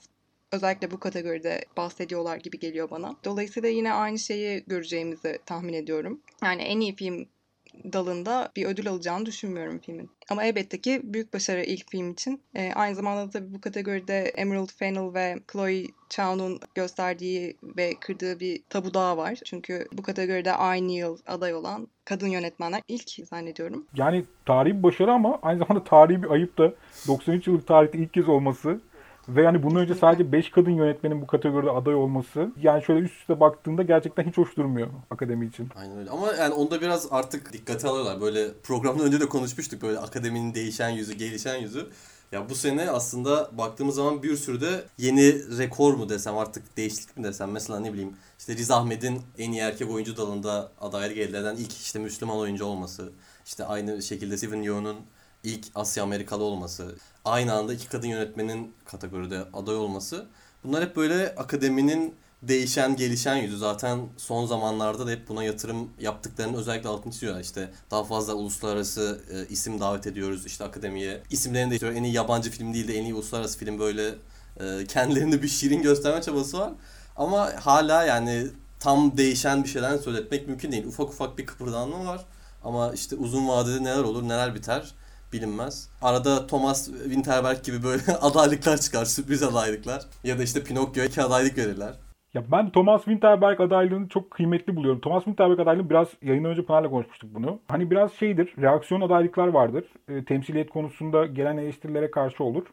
özellikle 0.52 0.90
bu 0.90 1.00
kategoride 1.00 1.64
bahsediyorlar 1.76 2.36
gibi 2.36 2.58
geliyor 2.58 2.90
bana. 2.90 3.16
Dolayısıyla 3.24 3.68
yine 3.68 3.92
aynı 3.92 4.18
şeyi 4.18 4.64
göreceğimizi 4.66 5.38
tahmin 5.46 5.72
ediyorum. 5.72 6.20
Yani 6.42 6.62
en 6.62 6.80
iyi 6.80 6.96
film 6.96 7.26
dalında 7.92 8.48
bir 8.56 8.66
ödül 8.66 8.88
alacağını 8.88 9.26
düşünmüyorum 9.26 9.78
filmin. 9.78 10.10
Ama 10.30 10.44
elbette 10.44 10.80
ki 10.80 11.00
büyük 11.04 11.34
başarı 11.34 11.62
ilk 11.62 11.90
film 11.90 12.10
için. 12.10 12.42
E, 12.54 12.72
aynı 12.72 12.94
zamanda 12.94 13.30
tabii 13.30 13.54
bu 13.54 13.60
kategoride 13.60 14.18
Emerald 14.18 14.68
Fennell 14.76 15.14
ve 15.14 15.38
Chloe 15.52 15.84
Zhao'nun 16.10 16.60
gösterdiği 16.74 17.56
ve 17.62 17.94
kırdığı 18.00 18.40
bir 18.40 18.62
tabu 18.68 18.94
daha 18.94 19.16
var. 19.16 19.38
Çünkü 19.44 19.86
bu 19.92 20.02
kategoride 20.02 20.52
aynı 20.52 20.92
yıl 20.92 21.18
aday 21.26 21.54
olan 21.54 21.88
kadın 22.04 22.28
yönetmenler 22.28 22.82
ilk 22.88 23.10
zannediyorum. 23.10 23.86
Yani 23.94 24.24
tarihi 24.46 24.78
bir 24.78 24.82
başarı 24.82 25.12
ama 25.12 25.38
aynı 25.42 25.58
zamanda 25.58 25.84
tarihi 25.84 26.22
bir 26.22 26.30
ayıp 26.30 26.58
da 26.58 26.74
93 27.08 27.46
yıllık 27.46 27.66
tarihte 27.66 27.98
ilk 27.98 28.14
kez 28.14 28.28
olması. 28.28 28.80
Ve 29.28 29.42
yani 29.42 29.62
bundan 29.62 29.82
önce 29.82 29.94
sadece 29.94 30.32
5 30.32 30.50
kadın 30.50 30.70
yönetmenin 30.70 31.22
bu 31.22 31.26
kategoride 31.26 31.70
aday 31.70 31.94
olması 31.94 32.52
yani 32.62 32.82
şöyle 32.82 33.00
üst 33.00 33.20
üste 33.20 33.40
baktığında 33.40 33.82
gerçekten 33.82 34.24
hiç 34.24 34.36
hoş 34.36 34.56
durmuyor 34.56 34.88
akademi 35.10 35.46
için. 35.46 35.68
Aynen 35.76 35.98
öyle. 35.98 36.10
Ama 36.10 36.32
yani 36.32 36.54
onda 36.54 36.80
biraz 36.80 37.08
artık 37.10 37.52
dikkate 37.52 37.88
alıyorlar. 37.88 38.20
Böyle 38.20 38.48
programdan 38.62 39.06
önce 39.06 39.20
de 39.20 39.26
konuşmuştuk 39.26 39.82
böyle 39.82 39.98
akademinin 39.98 40.54
değişen 40.54 40.88
yüzü, 40.88 41.14
gelişen 41.14 41.56
yüzü. 41.56 41.86
Ya 42.32 42.48
bu 42.48 42.54
sene 42.54 42.90
aslında 42.90 43.50
baktığımız 43.58 43.94
zaman 43.94 44.22
bir 44.22 44.36
sürü 44.36 44.60
de 44.60 44.84
yeni 44.98 45.58
rekor 45.58 45.94
mu 45.94 46.08
desem 46.08 46.38
artık 46.38 46.76
değişiklik 46.76 47.16
mi 47.16 47.24
desem 47.24 47.50
mesela 47.50 47.80
ne 47.80 47.92
bileyim 47.92 48.12
işte 48.38 48.56
Riz 48.56 48.70
Ahmet'in 48.70 49.22
en 49.38 49.52
iyi 49.52 49.60
erkek 49.60 49.90
oyuncu 49.90 50.16
dalında 50.16 50.72
adaylık 50.80 51.18
elde 51.18 51.38
eden 51.38 51.56
ilk 51.56 51.72
işte 51.72 51.98
Müslüman 51.98 52.36
oyuncu 52.36 52.64
olması. 52.64 53.12
İşte 53.46 53.64
aynı 53.64 54.02
şekilde 54.02 54.36
Steven 54.36 54.62
Yeun'un 54.62 54.96
ilk 55.44 55.66
Asya 55.74 56.02
Amerikalı 56.02 56.44
olması. 56.44 56.94
Aynı 57.24 57.54
anda 57.54 57.74
iki 57.74 57.88
kadın 57.88 58.08
yönetmenin 58.08 58.74
kategoride 58.84 59.44
aday 59.52 59.76
olması. 59.76 60.26
Bunlar 60.64 60.84
hep 60.84 60.96
böyle 60.96 61.34
akademinin 61.34 62.14
değişen, 62.48 62.96
gelişen 62.96 63.36
yüzü. 63.36 63.58
Zaten 63.58 64.00
son 64.16 64.46
zamanlarda 64.46 65.06
da 65.06 65.10
hep 65.10 65.28
buna 65.28 65.44
yatırım 65.44 65.90
yaptıklarını 66.00 66.56
özellikle 66.56 66.88
altını 66.88 67.12
çiziyorlar. 67.12 67.40
İşte 67.40 67.70
daha 67.90 68.04
fazla 68.04 68.34
uluslararası 68.34 69.20
e, 69.32 69.48
isim 69.52 69.80
davet 69.80 70.06
ediyoruz 70.06 70.46
işte 70.46 70.64
akademiye. 70.64 71.22
İsimlerini 71.30 71.70
değiştiriyor. 71.70 71.96
En 71.98 72.04
iyi 72.04 72.14
yabancı 72.14 72.50
film 72.50 72.74
değil 72.74 72.88
de 72.88 72.98
en 72.98 73.04
iyi 73.04 73.14
uluslararası 73.14 73.58
film 73.58 73.78
böyle 73.78 74.14
e, 74.60 74.86
kendilerini 74.86 75.42
bir 75.42 75.48
şirin 75.48 75.82
gösterme 75.82 76.22
çabası 76.22 76.58
var. 76.58 76.72
Ama 77.16 77.52
hala 77.60 78.04
yani 78.04 78.46
tam 78.80 79.16
değişen 79.16 79.64
bir 79.64 79.68
şeyden 79.68 79.96
söz 79.96 80.16
etmek 80.16 80.48
mümkün 80.48 80.72
değil. 80.72 80.86
Ufak 80.86 81.08
ufak 81.08 81.38
bir 81.38 81.46
kıpırdanma 81.46 82.06
var. 82.06 82.24
Ama 82.64 82.92
işte 82.92 83.16
uzun 83.16 83.48
vadede 83.48 83.84
neler 83.84 84.02
olur, 84.02 84.22
neler 84.22 84.54
biter 84.54 84.94
bilinmez. 85.34 85.90
Arada 86.02 86.46
Thomas 86.46 86.86
Winterberg 86.86 87.64
gibi 87.64 87.82
böyle 87.82 88.02
adaylıklar 88.20 88.76
çıkar, 88.76 89.04
sürpriz 89.04 89.42
adaylıklar. 89.42 90.02
Ya 90.24 90.38
da 90.38 90.42
işte 90.42 90.64
Pinokyo 90.64 91.04
iki 91.04 91.22
adaylık 91.22 91.58
verirler. 91.58 91.94
Ya 92.34 92.42
ben 92.52 92.70
Thomas 92.70 93.04
Winterberg 93.04 93.60
adaylığını 93.60 94.08
çok 94.08 94.30
kıymetli 94.30 94.76
buluyorum. 94.76 95.00
Thomas 95.00 95.24
Winterberg 95.24 95.60
adaylığını 95.60 95.90
biraz 95.90 96.08
yayın 96.22 96.44
önce 96.44 96.64
Pınar'la 96.64 96.90
konuşmuştuk 96.90 97.30
bunu. 97.34 97.58
Hani 97.68 97.90
biraz 97.90 98.12
şeydir, 98.12 98.54
reaksiyon 98.62 99.00
adaylıklar 99.00 99.48
vardır. 99.48 99.84
E, 100.08 100.24
temsiliyet 100.24 100.70
konusunda 100.70 101.26
gelen 101.26 101.56
eleştirilere 101.56 102.10
karşı 102.10 102.44
olur. 102.44 102.66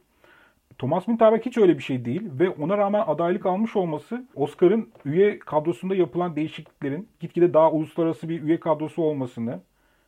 Thomas 0.77 1.05
Winterberg 1.05 1.45
hiç 1.45 1.57
öyle 1.57 1.77
bir 1.77 1.83
şey 1.83 2.05
değil 2.05 2.21
ve 2.39 2.49
ona 2.49 2.77
rağmen 2.77 3.03
adaylık 3.07 3.45
almış 3.45 3.75
olması 3.75 4.25
Oscar'ın 4.35 4.89
üye 5.05 5.39
kadrosunda 5.39 5.95
yapılan 5.95 6.35
değişikliklerin 6.35 7.07
gitgide 7.19 7.53
daha 7.53 7.71
uluslararası 7.71 8.29
bir 8.29 8.41
üye 8.41 8.59
kadrosu 8.59 9.01
olmasını, 9.01 9.59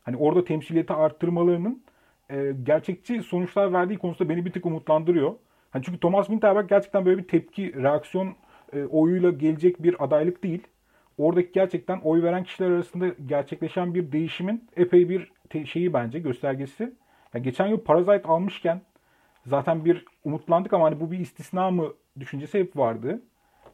hani 0.02 0.16
orada 0.16 0.44
temsiliyeti 0.44 0.92
arttırmalarının 0.92 1.82
e, 2.30 2.52
gerçekçi 2.62 3.22
sonuçlar 3.22 3.72
verdiği 3.72 3.98
konusunda 3.98 4.28
beni 4.28 4.44
bir 4.44 4.52
tık 4.52 4.66
umutlandırıyor. 4.66 5.34
Hani 5.70 5.82
çünkü 5.84 6.00
Thomas 6.00 6.26
Winterberg 6.26 6.68
gerçekten 6.68 7.06
böyle 7.06 7.18
bir 7.18 7.28
tepki, 7.28 7.82
reaksiyon 7.82 8.34
e, 8.72 8.84
oyuyla 8.84 9.30
gelecek 9.30 9.82
bir 9.82 10.04
adaylık 10.04 10.42
değil. 10.42 10.62
Oradaki 11.18 11.52
gerçekten 11.52 12.00
oy 12.00 12.22
veren 12.22 12.44
kişiler 12.44 12.70
arasında 12.70 13.06
gerçekleşen 13.26 13.94
bir 13.94 14.12
değişimin 14.12 14.68
epey 14.76 15.08
bir 15.08 15.32
te- 15.50 15.66
şeyi 15.66 15.92
bence 15.92 16.18
göstergesi. 16.18 16.92
Yani 17.34 17.42
geçen 17.42 17.66
yıl 17.66 17.80
Parasite 17.80 18.28
almışken 18.28 18.80
zaten 19.46 19.84
bir 19.84 20.04
umutlandık 20.24 20.72
ama 20.72 20.84
hani 20.84 21.00
bu 21.00 21.10
bir 21.10 21.18
istisna 21.18 21.70
mı 21.70 21.92
düşüncesi 22.20 22.58
hep 22.58 22.76
vardı. 22.76 23.22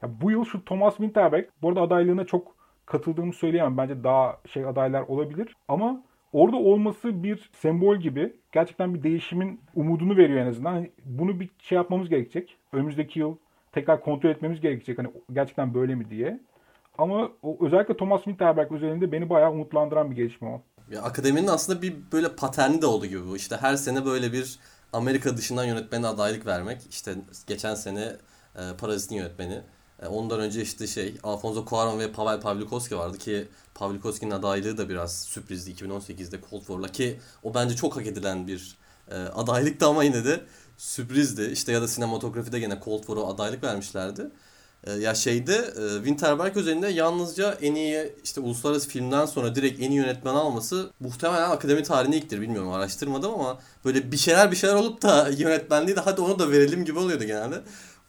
Ya 0.02 0.08
bu 0.20 0.30
yıl 0.30 0.44
şu 0.44 0.64
Thomas 0.64 0.96
Winterberg, 0.96 1.44
bu 1.62 1.68
arada 1.68 1.80
adaylığına 1.80 2.24
çok 2.24 2.54
katıldığımı 2.86 3.32
söyleyemem. 3.32 3.76
Bence 3.76 4.04
daha 4.04 4.38
şey 4.46 4.64
adaylar 4.64 5.02
olabilir. 5.02 5.56
Ama 5.68 6.02
orada 6.32 6.56
olması 6.56 7.22
bir 7.22 7.50
sembol 7.52 7.96
gibi 7.96 8.32
gerçekten 8.52 8.94
bir 8.94 9.02
değişimin 9.02 9.60
umudunu 9.74 10.16
veriyor 10.16 10.40
en 10.40 10.46
azından. 10.46 10.72
Hani 10.72 10.90
bunu 11.04 11.40
bir 11.40 11.50
şey 11.58 11.76
yapmamız 11.76 12.08
gerekecek. 12.08 12.56
Önümüzdeki 12.72 13.18
yıl 13.18 13.36
tekrar 13.72 14.02
kontrol 14.02 14.30
etmemiz 14.30 14.60
gerekecek. 14.60 14.98
Hani 14.98 15.08
gerçekten 15.32 15.74
böyle 15.74 15.94
mi 15.94 16.10
diye. 16.10 16.40
Ama 16.98 17.30
o, 17.42 17.66
özellikle 17.66 17.96
Thomas 17.96 18.24
Winterberg 18.24 18.72
özelinde 18.72 19.12
beni 19.12 19.30
bayağı 19.30 19.50
umutlandıran 19.50 20.10
bir 20.10 20.16
gelişme 20.16 20.48
o. 20.48 20.62
Ya 20.90 21.02
akademinin 21.02 21.46
aslında 21.46 21.82
bir 21.82 21.94
böyle 22.12 22.36
paterni 22.36 22.82
de 22.82 22.86
oldu 22.86 23.06
gibi 23.06 23.26
bu. 23.26 23.36
İşte 23.36 23.56
her 23.56 23.76
sene 23.76 24.04
böyle 24.04 24.32
bir 24.32 24.58
Amerika 24.92 25.36
dışından 25.36 25.64
yönetmene 25.64 26.06
adaylık 26.06 26.46
vermek. 26.46 26.78
İşte 26.90 27.14
geçen 27.46 27.74
sene 27.74 28.12
e, 28.56 28.62
Parazit'in 28.80 29.16
yönetmeni. 29.16 29.60
E, 30.02 30.06
ondan 30.06 30.40
önce 30.40 30.62
işte 30.62 30.86
şey 30.86 31.14
Alfonso 31.22 31.60
Cuarón 31.64 31.98
ve 31.98 32.12
Pavel 32.12 32.40
Pavlikovski 32.40 32.96
vardı 32.96 33.18
ki 33.18 33.48
Pavlikovski'nin 33.74 34.30
adaylığı 34.30 34.78
da 34.78 34.88
biraz 34.88 35.22
sürprizdi 35.22 35.70
2018'de 35.70 36.40
Cold 36.50 36.60
War'la 36.60 36.88
ki 36.88 37.20
o 37.42 37.54
bence 37.54 37.76
çok 37.76 37.96
hak 37.96 38.06
edilen 38.06 38.46
bir 38.46 38.76
e, 39.10 39.14
adaylıktı 39.14 39.86
ama 39.86 40.04
yine 40.04 40.24
de 40.24 40.40
sürprizdi. 40.76 41.42
İşte 41.52 41.72
ya 41.72 41.82
da 41.82 41.88
sinematografide 41.88 42.60
gene 42.60 42.80
Cold 42.84 43.00
War'a 43.00 43.26
adaylık 43.26 43.64
vermişlerdi. 43.64 44.30
E, 44.84 44.92
ya 44.92 45.14
şeyde 45.14 45.54
e, 45.54 45.96
Winterberg 45.96 46.56
özelinde 46.56 46.88
yalnızca 46.88 47.58
en 47.62 47.74
iyi 47.74 48.12
işte 48.24 48.40
uluslararası 48.40 48.88
filmden 48.88 49.26
sonra 49.26 49.54
direkt 49.54 49.80
en 49.80 49.90
iyi 49.90 49.96
yönetmen 49.96 50.34
alması 50.34 50.90
muhtemelen 51.00 51.50
akademi 51.50 51.82
tarihinde 51.82 52.16
ilktir 52.16 52.40
bilmiyorum 52.40 52.72
araştırmadım 52.72 53.34
ama 53.34 53.58
böyle 53.84 54.12
bir 54.12 54.16
şeyler 54.16 54.50
bir 54.50 54.56
şeyler 54.56 54.74
olup 54.74 55.02
da 55.02 55.28
yönetmenliği 55.38 55.96
de 55.96 56.00
hadi 56.00 56.20
onu 56.20 56.38
da 56.38 56.50
verelim 56.50 56.84
gibi 56.84 56.98
oluyordu 56.98 57.24
genelde. 57.24 57.60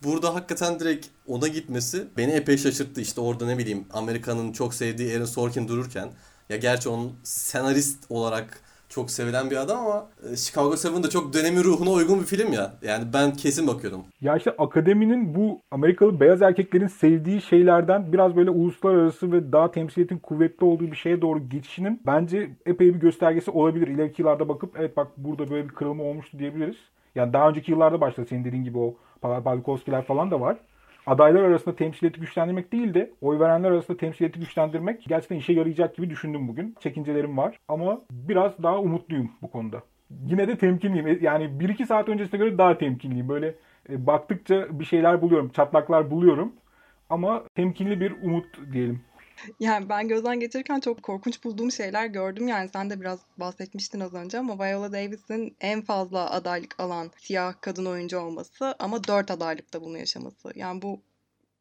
Burada 0.04 0.36
hakikaten 0.36 0.80
direkt 0.80 1.08
ona 1.28 1.48
gitmesi 1.48 2.08
beni 2.18 2.32
epey 2.32 2.58
şaşırttı. 2.58 3.02
İşte 3.02 3.22
orada 3.22 3.46
ne 3.46 3.58
bileyim 3.58 3.86
Amerika'nın 3.94 4.52
çok 4.52 4.74
sevdiği 4.74 5.16
Aaron 5.16 5.26
Sorkin 5.26 5.68
dururken 5.68 6.10
ya 6.50 6.58
gerçi 6.58 6.90
onun 6.90 7.14
senarist 7.24 8.06
olarak 8.10 8.62
çok 8.90 9.12
sevilen 9.12 9.50
bir 9.52 9.56
adam 9.56 9.80
ama 9.80 10.08
e, 10.32 10.36
Chicago 10.36 10.78
Seven 10.78 11.04
de 11.04 11.10
çok 11.10 11.34
dönemi 11.34 11.64
ruhuna 11.64 11.90
uygun 11.90 12.20
bir 12.20 12.26
film 12.26 12.54
ya. 12.54 12.74
Yani 12.82 13.04
ben 13.14 13.34
kesin 13.34 13.68
bakıyordum. 13.68 14.02
Ya 14.22 14.38
işte 14.38 14.52
akademinin 14.58 15.36
bu 15.36 15.62
Amerikalı 15.72 16.20
beyaz 16.20 16.42
erkeklerin 16.42 16.88
sevdiği 16.88 17.42
şeylerden 17.42 18.14
biraz 18.14 18.36
böyle 18.36 18.50
uluslararası 18.50 19.32
ve 19.32 19.52
daha 19.52 19.72
temsiliyetin 19.72 20.18
kuvvetli 20.18 20.66
olduğu 20.66 20.92
bir 20.92 20.96
şeye 20.96 21.22
doğru 21.22 21.50
geçişinin 21.50 22.02
bence 22.06 22.50
epey 22.66 22.94
bir 22.94 23.00
göstergesi 23.00 23.52
olabilir. 23.52 23.88
İleriki 23.88 24.22
yıllarda 24.22 24.50
bakıp 24.50 24.80
evet 24.80 24.98
bak 24.98 25.08
burada 25.18 25.50
böyle 25.50 25.70
bir 25.70 25.74
kırılma 25.74 26.04
olmuştu 26.04 26.40
diyebiliriz. 26.40 26.78
Yani 27.16 27.34
daha 27.34 27.50
önceki 27.50 27.72
yıllarda 27.72 28.02
başladı 28.02 28.28
senin 28.30 28.46
dediğin 28.46 28.64
gibi 28.64 28.78
o 28.78 28.96
Pavel 29.22 29.44
Pavlikovskiler 29.44 30.04
falan 30.04 30.32
da 30.32 30.42
var. 30.42 30.58
Adaylar 31.06 31.44
arasında 31.44 31.76
temsiliyeti 31.76 32.20
güçlendirmek 32.20 32.72
değil 32.72 32.94
de 32.94 33.12
oy 33.22 33.40
verenler 33.40 33.72
arasında 33.72 33.98
temsiliyeti 33.98 34.40
güçlendirmek 34.40 35.04
gerçekten 35.08 35.36
işe 35.36 35.54
yarayacak 35.54 35.96
gibi 35.96 36.10
düşündüm 36.10 36.48
bugün. 36.48 36.76
Çekincelerim 36.80 37.38
var 37.38 37.60
ama 37.68 38.02
biraz 38.12 38.64
daha 38.64 38.80
umutluyum 38.80 39.32
bu 39.42 39.52
konuda. 39.52 39.82
Yine 40.26 40.48
de 40.48 40.58
temkinliyim. 40.58 41.20
Yani 41.22 41.44
1-2 41.44 41.86
saat 41.86 42.10
öncesine 42.10 42.38
göre 42.38 42.58
daha 42.58 42.78
temkinliyim. 42.78 43.30
Böyle 43.30 43.56
e, 43.90 44.08
baktıkça 44.08 44.80
bir 44.80 44.86
şeyler 44.86 45.22
buluyorum, 45.22 45.50
çatlaklar 45.50 46.12
buluyorum. 46.12 46.54
Ama 47.10 47.44
temkinli 47.56 48.00
bir 48.00 48.14
umut 48.24 48.74
diyelim. 48.74 49.02
Yani 49.60 49.90
ben 49.90 50.08
gözden 50.08 50.40
geçirirken 50.40 50.80
çok 50.80 51.04
korkunç 51.04 51.44
bulduğum 51.44 51.72
şeyler 51.72 52.06
gördüm. 52.06 52.48
Yani 52.48 52.70
sen 52.74 52.90
de 52.90 53.02
biraz 53.02 53.20
bahsetmiştin 53.38 54.00
az 54.00 54.14
önce 54.14 54.40
ama 54.40 54.60
Viola 54.60 54.94
Davis'in 54.94 55.56
en 55.62 55.82
fazla 55.82 56.32
adaylık 56.32 56.80
alan 56.80 57.12
siyah 57.18 57.54
kadın 57.62 57.86
oyuncu 57.86 58.20
olması 58.20 58.76
ama 58.80 59.04
dört 59.04 59.32
adaylıkta 59.32 59.82
bunu 59.82 59.98
yaşaması. 59.98 60.52
Yani 60.56 60.82
bu 60.82 61.02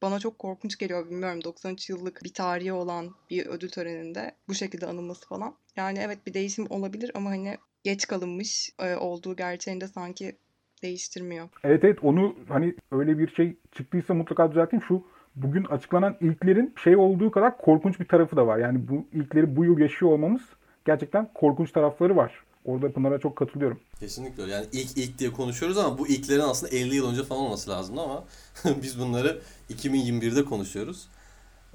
bana 0.03 0.19
çok 0.19 0.39
korkunç 0.39 0.79
geliyor 0.79 1.11
bilmiyorum 1.11 1.45
93 1.45 1.91
yıllık 1.91 2.25
bir 2.25 2.33
tarihi 2.33 2.73
olan 2.73 3.11
bir 3.31 3.47
ödül 3.47 3.69
töreninde 3.69 4.33
bu 4.49 4.55
şekilde 4.55 4.87
anılması 4.87 5.29
falan. 5.29 5.55
Yani 5.77 5.99
evet 6.03 6.27
bir 6.27 6.35
değişim 6.35 6.67
olabilir 6.71 7.11
ama 7.15 7.31
hani 7.31 7.59
geç 7.85 8.07
kalınmış 8.07 8.71
e, 8.79 8.97
olduğu 8.97 9.37
gerçeğinde 9.37 9.87
sanki 9.89 10.37
değiştirmiyor. 10.83 11.49
Evet 11.65 11.85
evet 11.85 11.99
onu 12.03 12.37
hani 12.49 12.75
öyle 12.91 13.19
bir 13.19 13.29
şey 13.35 13.57
çıktıysa 13.73 14.15
mutlaka 14.15 14.51
düzelteyim. 14.51 14.85
Şu 14.89 15.05
bugün 15.43 15.65
açıklanan 15.65 16.17
ilklerin 16.21 16.75
şey 16.85 16.97
olduğu 16.97 17.31
kadar 17.31 17.59
korkunç 17.59 18.01
bir 18.01 18.09
tarafı 18.09 18.37
da 18.37 18.47
var. 18.47 18.59
Yani 18.59 18.89
bu 18.89 19.07
ilkleri 19.13 19.57
bu 19.57 19.65
yıl 19.65 19.79
yaşıyor 19.79 20.13
olmamız 20.13 20.43
gerçekten 20.87 21.29
korkunç 21.35 21.73
tarafları 21.73 22.17
var. 22.17 22.33
Orada 22.65 22.93
Pınar'a 22.93 23.19
çok 23.19 23.37
katılıyorum. 23.37 23.81
Kesinlikle. 24.01 24.43
Yani 24.43 24.67
ilk 24.73 24.97
ilk 24.97 25.19
diye 25.19 25.33
konuşuyoruz 25.33 25.79
ama 25.79 25.99
bu 25.99 26.09
ilklerin 26.09 26.41
aslında 26.41 26.77
50 26.77 26.95
yıl 26.95 27.11
önce 27.11 27.25
falan 27.25 27.41
olması 27.41 27.71
lazımdı 27.71 28.01
ama 28.01 28.25
biz 28.83 29.01
bunları 29.01 29.41
2021'de 29.71 30.45
konuşuyoruz. 30.45 31.09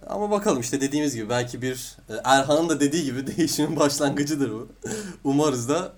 Ama 0.08 0.32
bakalım 0.32 0.60
işte 0.62 0.82
dediğimiz 0.82 1.16
gibi 1.16 1.30
belki 1.30 1.62
bir 1.62 1.98
e, 2.10 2.14
Erhan'ın 2.24 2.70
da 2.70 2.80
dediği 2.80 3.04
gibi 3.04 3.28
değişimin 3.38 3.76
başlangıcıdır 3.76 4.52
bu. 4.52 4.68
Umarız 5.24 5.70
da 5.70 5.94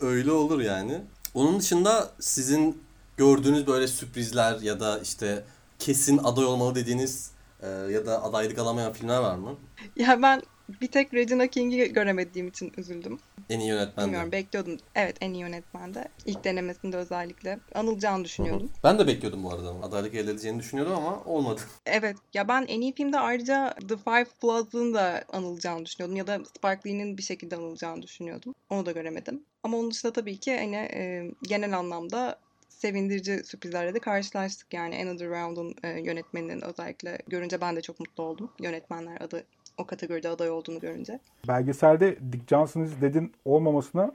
öyle 0.00 0.32
olur 0.32 0.60
yani. 0.60 1.00
Onun 1.34 1.60
dışında 1.60 2.10
sizin 2.20 2.82
gördüğünüz 3.16 3.66
böyle 3.66 3.88
sürprizler 3.88 4.60
ya 4.60 4.80
da 4.80 4.98
işte 4.98 5.44
kesin 5.78 6.18
aday 6.18 6.44
olmalı 6.44 6.74
dediğiniz 6.74 7.30
e, 7.62 7.68
ya 7.68 8.06
da 8.06 8.22
adaylık 8.22 8.58
alamayan 8.58 8.92
filmler 8.92 9.18
var 9.18 9.36
mı? 9.36 9.56
Ya 9.96 10.22
ben 10.22 10.42
bir 10.80 10.86
tek 10.86 11.14
Regina 11.14 11.46
King'i 11.46 11.92
göremediğim 11.92 12.48
için 12.48 12.72
üzüldüm. 12.76 13.18
En 13.50 13.60
iyi 13.60 13.68
yönetmen 13.68 14.04
de. 14.04 14.06
Bilmiyorum 14.06 14.32
bekliyordum. 14.32 14.76
Evet 14.94 15.16
en 15.20 15.32
iyi 15.32 15.40
yönetmende. 15.40 16.08
İlk 16.26 16.44
denemesinde 16.44 16.96
özellikle. 16.96 17.58
Anılacağını 17.74 18.24
düşünüyordum. 18.24 18.70
Ben 18.84 18.98
de 18.98 19.06
bekliyordum 19.06 19.42
bu 19.44 19.52
arada. 19.52 19.70
Adaylık 19.82 20.14
elde 20.14 20.30
edeceğini 20.30 20.58
düşünüyordum 20.58 20.96
ama 20.96 21.24
olmadı. 21.24 21.60
Evet 21.86 22.16
ya 22.34 22.48
ben 22.48 22.66
en 22.68 22.80
iyi 22.80 22.94
filmde 22.94 23.18
ayrıca 23.18 23.74
The 23.88 23.96
Five 23.96 24.26
Plus'ın 24.40 24.94
da 24.94 25.24
anılacağını 25.32 25.86
düşünüyordum. 25.86 26.16
Ya 26.16 26.26
da 26.26 26.38
Spike 26.44 26.90
Lee'nin 26.90 27.18
bir 27.18 27.22
şekilde 27.22 27.56
anılacağını 27.56 28.02
düşünüyordum. 28.02 28.54
Onu 28.70 28.86
da 28.86 28.92
göremedim. 28.92 29.42
Ama 29.62 29.76
onun 29.76 29.90
dışında 29.90 30.12
tabii 30.12 30.36
ki 30.40 30.58
hani 30.58 30.76
e, 30.76 31.30
genel 31.42 31.78
anlamda 31.78 32.38
sevindirici 32.78 33.44
sürprizlerle 33.44 33.94
de 33.94 33.98
karşılaştık. 33.98 34.74
Yani 34.74 35.02
Another 35.02 35.28
Round'un 35.28 35.74
e, 35.82 36.00
yönetmeninin 36.00 36.60
özellikle 36.60 37.18
görünce 37.28 37.60
ben 37.60 37.76
de 37.76 37.80
çok 37.80 38.00
mutlu 38.00 38.22
oldum. 38.22 38.50
Yönetmenler 38.60 39.20
adı 39.20 39.44
o 39.78 39.86
kategoride 39.86 40.28
aday 40.28 40.50
olduğunu 40.50 40.80
görünce. 40.80 41.20
Belgeselde 41.48 42.32
Dick 42.32 42.48
Johnson 42.48 42.82
is 42.82 43.00
Dead'in 43.00 43.32
olmamasına 43.44 44.12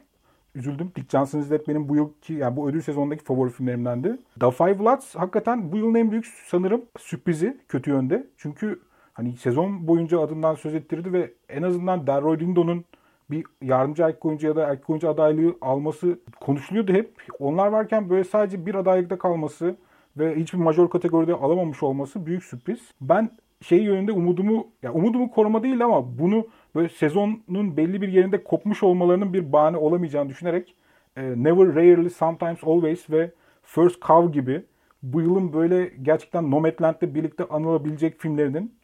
üzüldüm. 0.56 0.92
Dick 0.96 1.12
Johnson 1.12 1.46
benim 1.68 1.90
bu 1.90 1.96
yılki 1.96 2.34
yani 2.34 2.58
bu 2.58 2.70
ödül 2.70 2.82
sezonundaki 2.82 3.24
favori 3.24 3.52
filmlerimdendi. 3.52 4.18
The 4.40 4.52
Five 4.52 4.80
Bloods 4.80 5.16
hakikaten 5.16 5.72
bu 5.72 5.78
yılın 5.78 5.96
en 5.96 6.12
büyük 6.12 6.26
sanırım 6.26 6.86
sürprizi 7.00 7.58
kötü 7.68 7.90
yönde. 7.90 8.28
Çünkü 8.38 8.82
hani 9.14 9.38
sezon 9.38 9.88
boyunca 9.88 10.20
adından 10.20 10.56
söz 10.56 10.76
ettirdi 10.76 11.14
ve 11.14 11.34
en 11.50 11.64
azından 11.64 12.08
Delroy 12.08 12.40
Lindo'nun 12.40 12.86
bir 13.32 13.46
yardımcı 13.62 14.04
erkek 14.04 14.26
oyuncu 14.26 14.48
ya 14.48 14.56
da 14.56 14.64
erkek 14.68 14.90
oyuncu 14.90 15.10
adaylığı 15.10 15.56
alması 15.62 16.20
konuşuluyordu 16.42 16.94
hep. 16.94 17.14
Onlar 17.40 17.68
varken 17.68 18.10
böyle 18.10 18.24
sadece 18.24 18.66
bir 18.66 18.76
adaylıkta 18.76 19.18
kalması 19.18 19.76
ve 20.18 20.36
hiçbir 20.36 20.58
major 20.58 20.90
kategoride 20.90 21.34
alamamış 21.34 21.84
olması 21.84 22.26
büyük 22.26 22.44
sürpriz. 22.44 22.80
Ben 23.02 23.30
şey 23.62 23.84
yönünde 23.84 24.12
umudumu, 24.12 24.68
ya 24.84 24.94
umudumu 24.94 25.32
koruma 25.32 25.64
değil 25.64 25.86
ama 25.86 26.20
bunu 26.20 26.48
böyle 26.76 26.90
sezonun 26.90 27.78
belli 27.78 28.02
bir 28.02 28.08
yerinde 28.08 28.44
kopmuş 28.44 28.84
olmalarının 28.84 29.34
bir 29.34 29.54
bahane 29.54 29.78
olamayacağını 29.78 30.30
düşünerek 30.30 30.76
e, 31.16 31.22
Never, 31.22 31.76
Rarely, 31.76 32.10
Sometimes, 32.10 32.64
Always 32.64 33.10
ve 33.10 33.32
First 33.64 34.02
Cow 34.02 34.40
gibi 34.40 34.64
bu 35.04 35.22
yılın 35.22 35.54
böyle 35.54 35.92
gerçekten 36.02 36.52
Nomadland'le 36.52 37.16
birlikte 37.16 37.44
anılabilecek 37.44 38.20
filmlerinin 38.20 38.76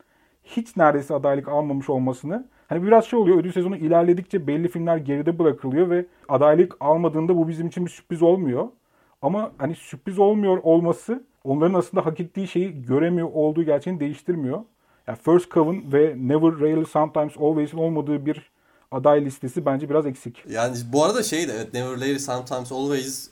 hiç 0.43 0.77
neredeyse 0.77 1.13
adaylık 1.13 1.48
almamış 1.48 1.89
olmasını 1.89 2.48
hani 2.69 2.83
biraz 2.83 3.05
şey 3.05 3.19
oluyor 3.19 3.39
ödül 3.39 3.51
sezonu 3.51 3.77
ilerledikçe 3.77 4.47
belli 4.47 4.67
filmler 4.67 4.97
geride 4.97 5.39
bırakılıyor 5.39 5.89
ve 5.89 6.05
adaylık 6.29 6.75
almadığında 6.79 7.38
bu 7.38 7.47
bizim 7.47 7.67
için 7.67 7.85
bir 7.85 7.91
sürpriz 7.91 8.21
olmuyor. 8.21 8.67
Ama 9.21 9.51
hani 9.57 9.75
sürpriz 9.75 10.19
olmuyor 10.19 10.57
olması 10.63 11.23
onların 11.43 11.73
aslında 11.73 12.05
hak 12.05 12.19
ettiği 12.19 12.47
şeyi 12.47 12.81
göremiyor 12.81 13.29
olduğu 13.33 13.63
gerçeğini 13.63 13.99
değiştirmiyor. 13.99 14.59
Yani 15.07 15.17
First 15.25 15.51
Coven 15.51 15.93
ve 15.93 16.15
Never, 16.17 16.59
Rarely, 16.59 16.85
Sometimes, 16.85 17.38
Always'in 17.38 17.77
olmadığı 17.77 18.25
bir 18.25 18.51
aday 18.91 19.25
listesi 19.25 19.65
bence 19.65 19.89
biraz 19.89 20.05
eksik. 20.05 20.43
Yani 20.49 20.77
bu 20.93 21.03
arada 21.05 21.23
şey 21.23 21.47
de 21.47 21.53
evet 21.53 21.73
Never 21.73 21.91
Later 21.91 22.17
Sometimes 22.17 22.71
Always 22.71 23.29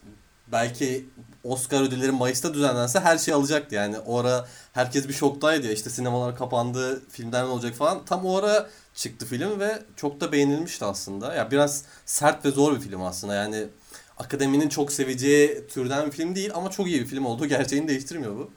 belki 0.52 1.10
Oscar 1.44 1.82
ödülleri 1.82 2.12
Mayıs'ta 2.12 2.54
düzenlense 2.54 3.00
her 3.00 3.18
şey 3.18 3.34
alacaktı 3.34 3.76
yani. 3.76 4.00
O 4.00 4.20
ara 4.20 4.48
herkes 4.74 5.08
bir 5.08 5.14
şoktaydı 5.14 5.68
ya 5.68 5.74
işte 5.74 5.90
sinemalar 5.90 6.36
kapandı, 6.36 7.02
filmler 7.10 7.44
ne 7.44 7.48
olacak 7.48 7.76
falan. 7.76 8.06
Tam 8.06 8.26
o 8.26 8.38
ara 8.38 8.70
çıktı 8.96 9.26
film 9.26 9.60
ve 9.60 9.84
çok 9.96 10.22
da 10.22 10.32
beğenilmişti 10.32 10.86
aslında. 10.86 11.34
Ya 11.34 11.52
biraz 11.52 11.84
sert 12.06 12.46
ve 12.46 12.52
zor 12.52 12.76
bir 12.76 12.82
film 12.82 13.02
aslında 13.02 13.36
yani 13.36 13.68
akademinin 14.18 14.70
çok 14.70 14.92
seveceği 14.92 15.68
türden 15.68 16.06
bir 16.08 16.12
film 16.12 16.36
değil 16.36 16.52
ama 16.54 16.72
çok 16.72 16.88
iyi 16.88 17.02
bir 17.02 17.06
film 17.06 17.26
olduğu 17.26 17.46
gerçeğini 17.46 17.88
değiştirmiyor 17.88 18.36
bu. 18.36 18.52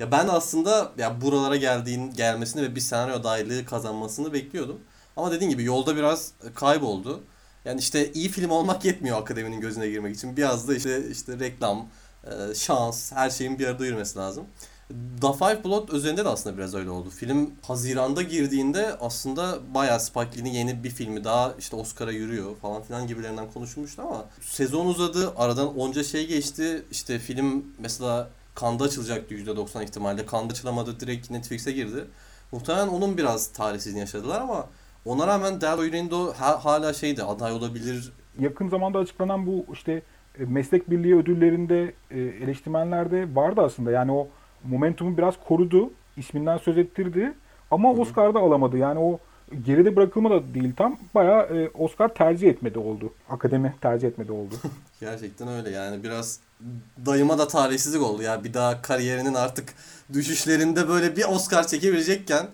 Ya 0.00 0.12
ben 0.12 0.28
aslında 0.28 0.92
ya 0.98 1.20
buralara 1.20 1.56
geldiğin 1.56 2.14
gelmesini 2.14 2.62
ve 2.62 2.74
bir 2.76 2.80
senaryo 2.80 3.14
adaylığı 3.14 3.64
kazanmasını 3.64 4.32
bekliyordum. 4.32 4.80
Ama 5.16 5.32
dediğin 5.32 5.50
gibi 5.50 5.64
yolda 5.64 5.96
biraz 5.96 6.32
kayboldu. 6.54 7.22
Yani 7.64 7.80
işte 7.80 8.12
iyi 8.12 8.28
film 8.28 8.50
olmak 8.50 8.84
yetmiyor 8.84 9.20
akademinin 9.20 9.60
gözüne 9.60 9.88
girmek 9.88 10.16
için. 10.16 10.36
Biraz 10.36 10.68
da 10.68 10.74
işte 10.74 11.10
işte 11.10 11.38
reklam, 11.38 11.88
e, 12.24 12.54
şans, 12.54 13.12
her 13.12 13.30
şeyin 13.30 13.58
bir 13.58 13.66
arada 13.66 13.86
yürümesi 13.86 14.18
lazım. 14.18 14.44
The 15.20 15.32
Five 15.32 15.64
Blood 15.64 15.88
üzerinde 15.88 16.24
de 16.24 16.28
aslında 16.28 16.56
biraz 16.58 16.74
öyle 16.74 16.90
oldu. 16.90 17.10
Film 17.10 17.50
Haziran'da 17.62 18.22
girdiğinde 18.22 18.96
aslında 19.00 19.58
bayağı 19.74 20.00
Spike 20.00 20.38
Lee'nin 20.38 20.50
yeni 20.50 20.84
bir 20.84 20.90
filmi 20.90 21.24
daha 21.24 21.54
işte 21.58 21.76
Oscar'a 21.76 22.12
yürüyor 22.12 22.56
falan 22.56 22.82
filan 22.82 23.06
gibilerinden 23.06 23.52
konuşulmuştu 23.52 24.02
ama 24.02 24.24
sezon 24.40 24.86
uzadı. 24.86 25.32
Aradan 25.36 25.76
onca 25.78 26.04
şey 26.04 26.26
geçti. 26.26 26.84
İşte 26.90 27.18
film 27.18 27.64
mesela 27.78 28.30
Kanda 28.54 28.84
açılacaktı 28.84 29.34
%90 29.34 29.84
ihtimalle. 29.84 30.26
Kanda 30.26 30.52
açılamadı 30.52 31.00
direkt 31.00 31.30
Netflix'e 31.30 31.72
girdi. 31.72 32.04
Muhtemelen 32.52 32.88
onun 32.88 33.16
biraz 33.18 33.46
talihsizliğini 33.46 34.00
yaşadılar 34.00 34.40
ama 34.40 34.66
ona 35.04 35.26
rağmen 35.26 35.60
Delroy 35.60 35.92
Lindo 35.92 36.32
hala 36.36 36.92
şeydi 36.92 37.22
aday 37.22 37.52
olabilir. 37.52 38.12
Yakın 38.38 38.68
zamanda 38.68 38.98
açıklanan 38.98 39.46
bu 39.46 39.66
işte 39.72 40.02
e, 40.40 40.44
meslek 40.44 40.90
birliği 40.90 41.16
ödüllerinde 41.16 41.92
e, 42.10 42.20
eleştirmenlerde 42.20 43.34
vardı 43.34 43.60
aslında. 43.60 43.90
Yani 43.90 44.12
o 44.12 44.28
momentumu 44.64 45.16
biraz 45.16 45.34
korudu. 45.48 45.90
isminden 46.16 46.58
söz 46.58 46.78
ettirdi. 46.78 47.32
Ama 47.70 47.92
Oscar'da 47.92 48.38
alamadı. 48.38 48.78
Yani 48.78 48.98
o 48.98 49.18
geride 49.64 49.96
bırakılma 49.96 50.30
da 50.30 50.54
değil 50.54 50.72
tam. 50.76 50.98
Bayağı 51.14 51.42
e, 51.42 51.68
Oscar 51.68 52.14
tercih 52.14 52.48
etmedi 52.48 52.78
oldu. 52.78 53.12
Akademi 53.30 53.74
tercih 53.80 54.08
etmedi 54.08 54.32
oldu. 54.32 54.54
Gerçekten 55.00 55.48
öyle 55.48 55.70
yani 55.70 56.04
biraz 56.04 56.40
dayıma 57.06 57.38
da 57.38 57.48
talihsizlik 57.48 58.02
oldu 58.02 58.22
ya. 58.22 58.44
Bir 58.44 58.54
daha 58.54 58.82
kariyerinin 58.82 59.34
artık 59.34 59.74
düşüşlerinde 60.12 60.88
böyle 60.88 61.16
bir 61.16 61.24
Oscar 61.24 61.66
çekebilecekken 61.66 62.46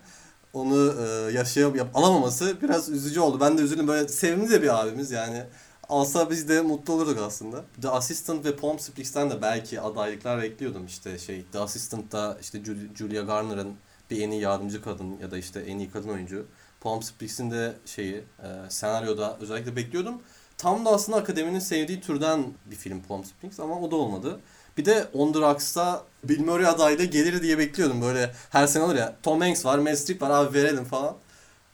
onu 0.52 0.94
e, 1.00 1.32
yaşayıp 1.32 1.86
alamaması 1.94 2.56
biraz 2.62 2.88
üzücü 2.88 3.20
oldu. 3.20 3.40
Ben 3.40 3.58
de 3.58 3.62
üzüldüm. 3.62 3.88
Böyle 3.88 4.08
sevimli 4.08 4.50
de 4.50 4.62
bir 4.62 4.80
abimiz 4.80 5.10
yani. 5.10 5.44
Alsa 5.88 6.30
biz 6.30 6.48
de 6.48 6.60
mutlu 6.60 6.92
olurduk 6.92 7.18
aslında. 7.18 7.64
The 7.82 7.88
Assistant 7.88 8.44
ve 8.44 8.56
Palm 8.56 8.78
Springs'ten 8.78 9.30
de 9.30 9.42
belki 9.42 9.80
adaylıklar 9.80 10.42
bekliyordum. 10.42 10.86
İşte 10.86 11.18
şey 11.18 11.44
The 11.52 11.58
Assistant'ta 11.58 12.38
işte 12.40 12.62
Julia 12.98 13.22
Garner'ın 13.22 13.74
bir 14.10 14.22
en 14.22 14.30
iyi 14.30 14.40
yardımcı 14.40 14.82
kadın 14.82 15.18
ya 15.22 15.30
da 15.30 15.38
işte 15.38 15.60
en 15.60 15.78
iyi 15.78 15.90
kadın 15.90 16.08
oyuncu. 16.08 16.46
Palm 16.80 17.02
Springs'in 17.02 17.50
de 17.50 17.74
şeyi 17.86 18.14
e, 18.16 18.48
senaryoda 18.68 19.36
özellikle 19.40 19.76
bekliyordum. 19.76 20.22
Tam 20.58 20.84
da 20.84 20.90
aslında 20.90 21.18
akademinin 21.18 21.58
sevdiği 21.58 22.00
türden 22.00 22.44
bir 22.66 22.76
film 22.76 23.02
Palm 23.02 23.24
Springs 23.24 23.60
ama 23.60 23.80
o 23.80 23.90
da 23.90 23.96
olmadı. 23.96 24.40
Bir 24.78 24.84
de 24.84 25.04
On 25.12 25.32
The 25.32 25.40
Rocks'ta 25.40 26.02
Bill 26.24 26.44
Murray 26.44 26.66
adayla 26.66 27.04
gelir 27.04 27.42
diye 27.42 27.58
bekliyordum. 27.58 28.02
Böyle 28.02 28.30
her 28.50 28.66
sene 28.66 28.82
olur 28.82 28.94
ya 28.94 29.16
Tom 29.22 29.40
Hanks 29.40 29.64
var, 29.64 29.78
Meryl 29.78 29.96
Streep 29.96 30.22
var 30.22 30.30
abi 30.30 30.54
verelim 30.54 30.84
falan. 30.84 31.14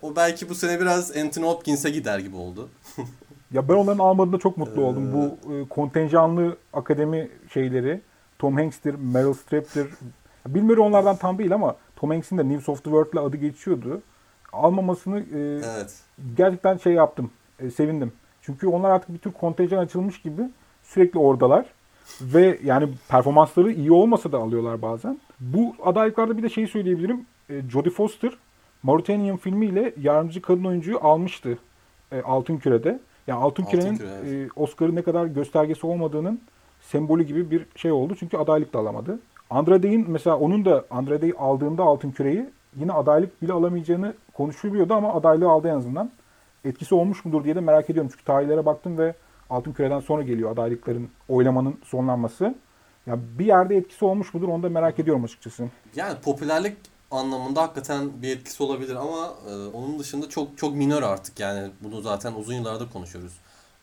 O 0.03 0.17
belki 0.17 0.49
bu 0.49 0.55
sene 0.55 0.81
biraz 0.81 1.17
Anthony 1.17 1.45
Hopkins'e 1.45 1.91
gider 1.91 2.19
gibi 2.19 2.37
oldu. 2.37 2.69
ya 3.53 3.69
ben 3.69 3.75
onların 3.75 3.99
almadığında 3.99 4.39
çok 4.39 4.57
mutlu 4.57 4.85
oldum. 4.85 5.13
Bu 5.13 5.53
e, 5.55 5.69
kontenjanlı 5.69 6.57
akademi 6.73 7.29
şeyleri 7.55 8.01
Tom 8.39 8.57
Hanks'tir, 8.57 8.95
Meryl 8.95 9.35
Streep'tir. 9.35 9.87
Bill 10.47 10.63
Murray 10.63 10.87
onlardan 10.87 11.17
tam 11.17 11.39
değil 11.39 11.55
ama 11.55 11.77
Tom 11.97 12.11
Hanks'in 12.11 12.39
de 12.39 12.49
News 12.49 12.69
of 12.69 12.85
the 12.85 12.91
World'la 12.91 13.21
adı 13.21 13.37
geçiyordu. 13.37 14.03
Almamasını 14.53 15.19
e, 15.19 15.39
evet. 15.75 15.95
gerçekten 16.37 16.77
şey 16.77 16.93
yaptım. 16.93 17.31
E, 17.61 17.71
sevindim. 17.71 18.13
Çünkü 18.43 18.67
onlar 18.67 18.91
artık 18.91 19.15
bir 19.15 19.19
tür 19.19 19.33
kontenjan 19.33 19.79
açılmış 19.79 20.23
gibi 20.23 20.43
sürekli 20.83 21.19
oradalar. 21.19 21.67
Ve 22.21 22.59
yani 22.65 22.89
performansları 23.09 23.73
iyi 23.73 23.93
olmasa 23.93 24.33
da 24.33 24.39
alıyorlar 24.39 24.83
bazen. 24.83 25.21
Bu 25.41 25.75
adaylıklarda 25.85 26.39
bir 26.39 26.43
de 26.43 26.49
şeyi 26.49 26.69
söyleyebilirim. 26.69 27.27
E, 27.51 27.63
Jodie 27.71 27.93
Foster 27.93 28.33
Mauritanian 28.83 29.37
filmiyle 29.37 29.93
yardımcı 30.01 30.43
kadın 30.43 30.65
oyuncuyu 30.65 30.99
almıştı 31.03 31.59
e, 32.13 32.23
Altın 32.23 32.57
Küre'de. 32.57 33.01
Yani 33.27 33.39
Altın, 33.41 33.63
Altın 33.63 33.79
Küre'nin 33.79 33.97
Küre, 33.97 34.09
evet. 34.25 34.51
e, 34.51 34.61
Oscar'ın 34.61 34.97
ne 34.97 35.03
kadar 35.03 35.27
göstergesi 35.27 35.87
olmadığının 35.87 36.41
sembolü 36.81 37.23
gibi 37.23 37.51
bir 37.51 37.67
şey 37.77 37.93
oldu. 37.93 38.17
Çünkü 38.19 38.37
adaylık 38.37 38.73
da 38.73 38.79
alamadı. 38.79 39.19
Andrade'in 39.51 40.11
mesela 40.11 40.37
onun 40.39 40.65
da 40.65 40.85
Andrade'yi 40.91 41.35
aldığında 41.35 41.83
Altın 41.83 42.11
Küre'yi 42.11 42.47
yine 42.77 42.93
adaylık 42.93 43.43
bile 43.43 43.53
alamayacağını 43.53 44.15
konuşuluyordu 44.33 44.95
ama 44.95 45.15
adaylığı 45.15 45.49
aldı 45.49 45.69
en 45.69 45.75
azından. 45.75 46.11
Etkisi 46.65 46.95
olmuş 46.95 47.25
mudur 47.25 47.45
diye 47.45 47.55
de 47.55 47.61
merak 47.61 47.91
ediyorum. 47.91 48.11
Çünkü 48.13 48.25
tarihlere 48.25 48.67
baktım 48.67 48.99
ve 48.99 49.15
Altın 49.51 49.73
Küre'den 49.73 50.01
sonra 50.01 50.23
geliyor 50.23 50.53
adaylıkların 50.53 51.09
oylamanın 51.29 51.81
sonlanması. 51.85 52.55
Ya 53.07 53.19
bir 53.39 53.47
yerde 53.47 53.77
etkisi 53.77 54.05
olmuş 54.05 54.35
mudur 54.35 54.49
onu 54.49 54.63
da 54.63 54.69
merak 54.69 54.99
ediyorum 54.99 55.25
açıkçası. 55.25 55.69
Yani 55.97 56.19
popülerlik 56.21 56.77
anlamında 57.11 57.63
hakikaten 57.63 58.23
bir 58.23 58.37
etkisi 58.37 58.63
olabilir 58.63 58.95
ama 58.95 59.35
e, 59.49 59.77
onun 59.77 59.99
dışında 59.99 60.29
çok 60.29 60.59
çok 60.59 60.75
minör 60.75 61.03
artık 61.03 61.41
yani 61.41 61.71
bunu 61.81 62.01
zaten 62.01 62.33
uzun 62.33 62.55
yıllardır 62.55 62.91
konuşuyoruz. 62.91 63.33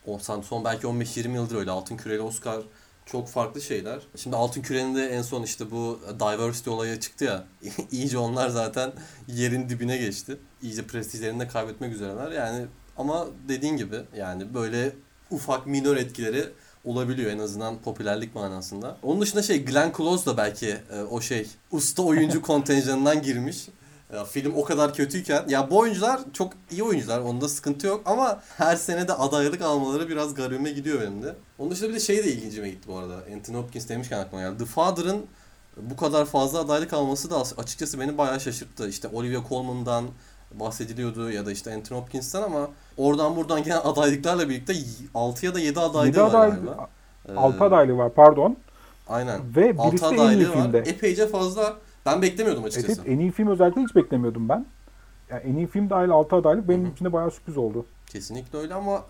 O 0.06 0.18
son 0.18 0.64
belki 0.64 0.86
15-20 0.86 1.34
yıldır 1.34 1.56
öyle 1.56 1.70
Altın 1.70 1.96
Küre 1.96 2.14
ile 2.14 2.22
Oscar 2.22 2.62
çok 3.06 3.28
farklı 3.28 3.60
şeyler. 3.60 4.00
Şimdi 4.16 4.36
Altın 4.36 4.62
Küre'nin 4.62 4.94
de 4.94 5.08
en 5.08 5.22
son 5.22 5.42
işte 5.42 5.70
bu 5.70 6.00
diversity 6.20 6.70
olayı 6.70 7.00
çıktı 7.00 7.24
ya. 7.24 7.44
iyice 7.90 8.18
onlar 8.18 8.48
zaten 8.48 8.92
yerin 9.28 9.68
dibine 9.68 9.96
geçti. 9.96 10.36
İyice 10.62 10.86
prestijlerini 10.86 11.40
de 11.40 11.48
kaybetmek 11.48 11.92
üzereler. 11.92 12.30
Yani 12.30 12.66
ama 12.96 13.26
dediğin 13.48 13.76
gibi 13.76 13.96
yani 14.16 14.54
böyle 14.54 14.92
ufak 15.34 15.66
minor 15.66 15.96
etkileri 15.96 16.48
olabiliyor 16.84 17.30
en 17.30 17.38
azından 17.38 17.78
popülerlik 17.78 18.34
manasında. 18.34 18.96
Onun 19.02 19.20
dışında 19.20 19.42
şey 19.42 19.64
Glenn 19.64 19.92
Close 19.96 20.26
da 20.26 20.36
belki 20.36 20.68
e, 20.68 21.02
o 21.10 21.20
şey 21.20 21.46
usta 21.70 22.02
oyuncu 22.02 22.42
kontenjanından 22.50 23.22
girmiş. 23.22 23.68
Ya, 24.12 24.24
film 24.24 24.54
o 24.56 24.64
kadar 24.64 24.94
kötüyken 24.94 25.44
ya 25.48 25.70
bu 25.70 25.78
oyuncular 25.78 26.20
çok 26.32 26.52
iyi 26.70 26.82
oyuncular 26.82 27.20
onda 27.20 27.48
sıkıntı 27.48 27.86
yok 27.86 28.02
ama 28.04 28.42
her 28.56 28.76
sene 28.76 29.08
de 29.08 29.12
adaylık 29.12 29.62
almaları 29.62 30.08
biraz 30.08 30.34
garibime 30.34 30.70
gidiyor 30.70 31.00
benim 31.00 31.22
de. 31.22 31.34
Onun 31.58 31.70
dışında 31.70 31.88
bir 31.88 31.94
de 31.94 32.00
şey 32.00 32.16
de 32.16 32.32
ilgincime 32.32 32.70
gitti 32.70 32.88
bu 32.88 32.98
arada. 32.98 33.14
Anthony 33.34 33.56
Hopkins 33.56 33.88
demişken 33.88 34.18
aklıma 34.18 34.42
geldi. 34.42 34.58
The 34.58 34.64
Father'ın 34.64 35.26
bu 35.76 35.96
kadar 35.96 36.24
fazla 36.24 36.58
adaylık 36.58 36.92
alması 36.92 37.30
da 37.30 37.42
açıkçası 37.58 38.00
beni 38.00 38.18
bayağı 38.18 38.40
şaşırttı. 38.40 38.88
İşte 38.88 39.08
Olivia 39.08 39.48
Colman'dan 39.48 40.04
bahsediliyordu 40.60 41.30
ya 41.30 41.46
da 41.46 41.52
işte 41.52 41.74
Anthony 41.74 42.00
Hopkins'ten 42.00 42.42
ama 42.42 42.68
oradan 42.96 43.36
buradan 43.36 43.62
gelen 43.62 43.80
adaylıklarla 43.84 44.48
birlikte 44.48 44.74
6 45.14 45.46
ya 45.46 45.54
da 45.54 45.60
7 45.60 45.80
adaylığı 45.80 46.06
7 46.06 46.20
var 46.20 46.28
aday, 46.28 46.50
galiba. 46.50 46.88
6 47.36 47.58
ee, 47.58 47.64
adaylığı 47.64 47.96
var 47.96 48.14
pardon. 48.14 48.56
Aynen. 49.08 49.40
Ve 49.56 49.78
birisi 49.78 50.14
en 50.14 50.38
iyi 50.38 50.44
filmde. 50.44 50.80
Var. 50.80 50.86
Epeyce 50.86 51.28
fazla. 51.28 51.76
Ben 52.06 52.22
beklemiyordum 52.22 52.64
açıkçası. 52.64 53.00
Evet, 53.00 53.10
en 53.10 53.18
iyi 53.18 53.30
film 53.30 53.48
özellikle 53.48 53.82
hiç 53.82 53.94
beklemiyordum 53.94 54.48
ben. 54.48 54.66
Yani 55.30 55.42
en 55.42 55.56
iyi 55.56 55.66
film 55.66 55.90
dahil 55.90 56.10
6 56.10 56.36
adaylık 56.36 56.68
benim 56.68 56.86
için 56.86 57.04
de 57.04 57.12
bayağı 57.12 57.30
sürpriz 57.30 57.56
oldu. 57.56 57.86
Kesinlikle 58.06 58.58
öyle 58.58 58.74
ama 58.74 59.04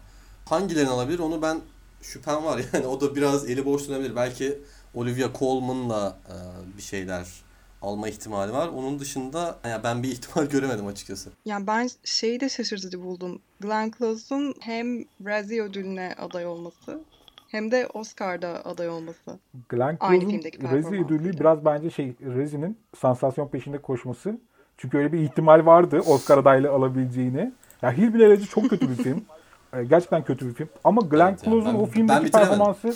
hangilerini 0.44 0.90
alabilir 0.90 1.18
onu 1.18 1.42
ben 1.42 1.61
şüphem 2.02 2.44
var. 2.44 2.61
Yani 2.72 2.87
o 2.87 3.00
da 3.00 3.16
biraz 3.16 3.50
eli 3.50 3.64
boş 3.64 3.88
dönebilir. 3.88 4.16
Belki 4.16 4.59
Olivia 4.94 5.28
Colman'la 5.38 6.16
e, 6.28 6.37
bir 6.76 6.83
şeyler 6.83 7.43
alma 7.84 8.08
ihtimali 8.08 8.52
var. 8.52 8.68
Onun 8.68 8.98
dışında 8.98 9.58
yani 9.64 9.84
ben 9.84 10.02
bir 10.02 10.08
ihtimal 10.08 10.46
göremedim 10.50 10.86
açıkçası. 10.86 11.30
Yani 11.44 11.66
ben 11.66 11.88
şeyi 12.04 12.40
de 12.40 12.48
şaşırtıcı 12.48 13.02
buldum. 13.02 13.40
Glenn 13.60 13.92
Close'un 13.98 14.54
hem 14.60 15.04
Razzie 15.26 15.62
ödülüne 15.62 16.14
aday 16.18 16.46
olması 16.46 17.00
hem 17.48 17.70
de 17.70 17.88
Oscar'da 17.94 18.64
aday 18.64 18.88
olması. 18.88 19.38
Glenn 19.68 19.96
Close'un 19.96 20.76
Razzie 20.76 21.04
ödülü 21.04 21.32
biraz 21.40 21.64
bence 21.64 21.90
şey 21.90 22.14
Razzie'nin 22.36 22.78
sansasyon 22.98 23.48
peşinde 23.48 23.78
koşması. 23.78 24.38
Çünkü 24.76 24.98
öyle 24.98 25.12
bir 25.12 25.18
ihtimal 25.18 25.66
vardı 25.66 26.00
Oscar 26.06 26.38
adaylığı 26.38 26.70
alabileceğini. 26.70 27.52
Ya 27.82 27.92
Hillbilly 27.92 28.46
çok 28.46 28.70
kötü 28.70 28.90
bir 28.90 28.94
film. 28.94 29.24
Ee, 29.72 29.84
gerçekten 29.90 30.24
kötü 30.24 30.48
bir 30.48 30.54
film. 30.54 30.68
Ama 30.84 31.02
Glenn 31.02 31.28
evet, 31.28 31.44
Close'un 31.44 31.66
yani 31.66 31.78
o 31.78 31.86
filmdeki 31.86 32.30
performansı 32.30 32.94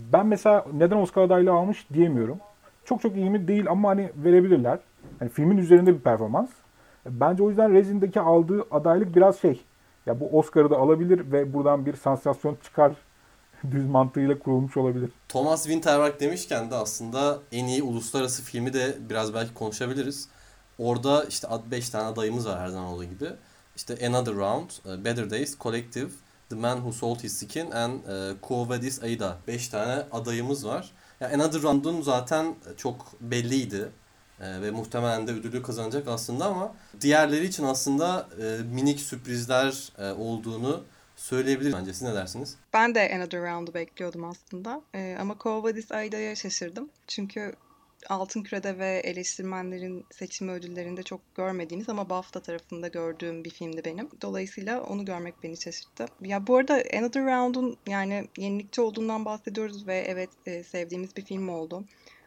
ben 0.00 0.26
mesela 0.26 0.66
neden 0.72 0.96
Oscar 0.96 1.22
adaylığı 1.22 1.52
almış 1.52 1.86
diyemiyorum. 1.94 2.38
Çok 2.84 3.02
çok 3.02 3.16
iyi 3.16 3.30
mi 3.30 3.48
değil 3.48 3.66
ama 3.70 3.88
hani 3.88 4.10
verebilirler. 4.16 4.78
Yani 5.20 5.30
filmin 5.30 5.56
üzerinde 5.56 5.94
bir 5.94 6.00
performans. 6.00 6.50
Bence 7.06 7.42
o 7.42 7.48
yüzden 7.48 7.72
Rezin'deki 7.72 8.20
aldığı 8.20 8.64
adaylık 8.70 9.16
biraz 9.16 9.40
şey. 9.40 9.64
Ya 10.06 10.20
bu 10.20 10.38
Oscar'ı 10.38 10.70
da 10.70 10.76
alabilir 10.76 11.32
ve 11.32 11.54
buradan 11.54 11.86
bir 11.86 11.96
sansasyon 11.96 12.56
çıkar 12.62 12.92
düz 13.70 13.86
mantığıyla 13.86 14.38
kurulmuş 14.38 14.76
olabilir. 14.76 15.10
Thomas 15.28 15.62
Winterberg 15.62 16.20
demişken 16.20 16.70
de 16.70 16.74
aslında 16.74 17.38
en 17.52 17.66
iyi 17.66 17.82
uluslararası 17.82 18.42
filmi 18.42 18.72
de 18.72 18.96
biraz 19.10 19.34
belki 19.34 19.54
konuşabiliriz. 19.54 20.28
Orada 20.78 21.24
işte 21.24 21.48
5 21.70 21.90
tane 21.90 22.04
adayımız 22.04 22.48
var 22.48 22.60
her 22.60 22.68
zaman 22.68 22.86
olduğu 22.86 23.04
gibi. 23.04 23.28
İşte 23.76 24.06
Another 24.06 24.34
Round, 24.34 24.70
e, 24.86 25.04
Better 25.04 25.30
Days, 25.30 25.58
Collective, 25.58 26.10
The 26.50 26.56
Man 26.56 26.76
Who 26.76 26.92
Sold 26.92 27.22
His 27.22 27.38
Skin 27.38 27.70
and 27.70 27.92
e, 27.92 28.34
Quo 28.42 28.68
Vadis 28.68 29.02
Aida. 29.02 29.36
5 29.48 29.68
tane 29.68 30.02
adayımız 30.12 30.66
var. 30.66 30.90
Yani 31.24 31.42
Another 31.42 31.62
Round'un 31.62 32.02
zaten 32.02 32.54
çok 32.76 33.12
belliydi. 33.20 33.88
E, 34.40 34.62
ve 34.62 34.70
muhtemelen 34.70 35.26
de 35.26 35.32
ödülü 35.32 35.62
kazanacak 35.62 36.08
aslında 36.08 36.46
ama 36.46 36.74
diğerleri 37.00 37.46
için 37.46 37.64
aslında 37.64 38.28
e, 38.42 38.62
minik 38.62 39.00
sürprizler 39.00 39.92
e, 39.98 40.10
olduğunu 40.12 40.84
söyleyebilirim 41.16 41.78
bence. 41.80 41.92
Siz 41.92 42.02
ne 42.02 42.14
dersiniz? 42.14 42.56
Ben 42.72 42.94
de 42.94 43.12
Another 43.14 43.42
Round'u 43.42 43.74
bekliyordum 43.74 44.24
aslında. 44.24 44.82
Ee, 44.94 45.16
ama 45.20 45.38
Kovadis 45.38 45.92
Aida'ya 45.92 46.36
şaşırdım. 46.36 46.88
Çünkü 47.06 47.52
Altın 48.08 48.42
Küre'de 48.42 48.78
ve 48.78 49.00
eleştirmenlerin 49.04 50.06
seçimi 50.10 50.52
ödüllerinde 50.52 51.02
çok 51.02 51.34
görmediğimiz 51.34 51.88
ama 51.88 52.10
BAFTA 52.10 52.40
tarafında 52.40 52.88
gördüğüm 52.88 53.44
bir 53.44 53.50
filmdi 53.50 53.82
benim. 53.84 54.08
Dolayısıyla 54.22 54.82
onu 54.82 55.04
görmek 55.04 55.42
beni 55.42 55.56
şaşırttı. 55.56 56.06
Ya 56.20 56.46
bu 56.46 56.56
arada 56.56 56.82
Another 56.98 57.24
Round'un 57.24 57.76
yani 57.86 58.28
yenilikçi 58.38 58.80
olduğundan 58.80 59.24
bahsediyoruz 59.24 59.86
ve 59.86 60.04
evet 60.08 60.30
e, 60.46 60.62
sevdiğimiz 60.62 61.16
bir 61.16 61.24
film 61.24 61.48
oldu. 61.48 61.84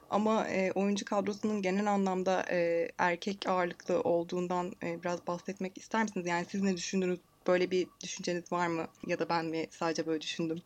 Ama 0.09 0.47
e, 0.47 0.71
oyuncu 0.71 1.05
kadrosunun 1.05 1.61
genel 1.61 1.91
anlamda 1.91 2.45
e, 2.51 2.89
erkek 2.97 3.47
ağırlıklı 3.47 4.01
olduğundan 4.01 4.73
e, 4.83 5.03
biraz 5.03 5.27
bahsetmek 5.27 5.77
ister 5.77 6.03
misiniz? 6.03 6.27
Yani 6.27 6.45
siz 6.49 6.61
ne 6.61 6.77
düşündünüz? 6.77 7.19
Böyle 7.47 7.71
bir 7.71 7.87
düşünceniz 8.03 8.51
var 8.51 8.67
mı? 8.67 8.87
Ya 9.07 9.19
da 9.19 9.29
ben 9.29 9.45
mi 9.45 9.67
sadece 9.69 10.05
böyle 10.05 10.21
düşündüm? 10.21 10.61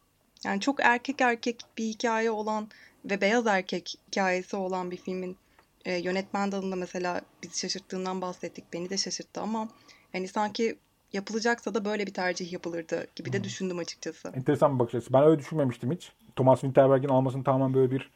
Yani 0.46 0.62
çok 0.62 0.80
erkek 0.84 1.22
erkek 1.22 1.62
bir 1.78 1.84
hikaye 1.84 2.32
olan 2.32 2.70
ve 3.06 3.22
beyaz 3.22 3.48
erkek 3.48 3.96
hikayesi 4.08 4.56
olan 4.56 4.92
bir 4.92 4.98
filmin 4.98 5.38
e, 5.86 5.96
yönetmen 5.96 6.52
dalında 6.52 6.76
mesela 6.76 7.22
bizi 7.44 7.60
şaşırttığından 7.60 8.22
bahsettik. 8.22 8.74
Beni 8.74 8.90
de 8.90 8.98
şaşırttı 8.98 9.42
ama 9.42 9.70
hani 10.12 10.28
sanki 10.28 10.78
yapılacaksa 11.14 11.74
da 11.74 11.86
böyle 11.86 12.08
bir 12.08 12.14
tercih 12.14 12.54
yapılırdı 12.54 13.08
gibi 13.16 13.34
de 13.34 13.44
düşündüm 13.44 13.78
açıkçası. 13.78 14.32
Enteresan 14.36 14.76
bir 14.76 14.80
bakış 14.80 14.96
açısı. 14.96 15.14
Ben 15.14 15.24
öyle 15.24 15.40
düşünmemiştim 15.40 15.92
hiç. 15.92 16.12
Thomas 16.36 16.62
Winterberg'in 16.62 17.10
almasını 17.10 17.44
tamamen 17.44 17.74
böyle 17.74 17.92
bir 17.92 18.12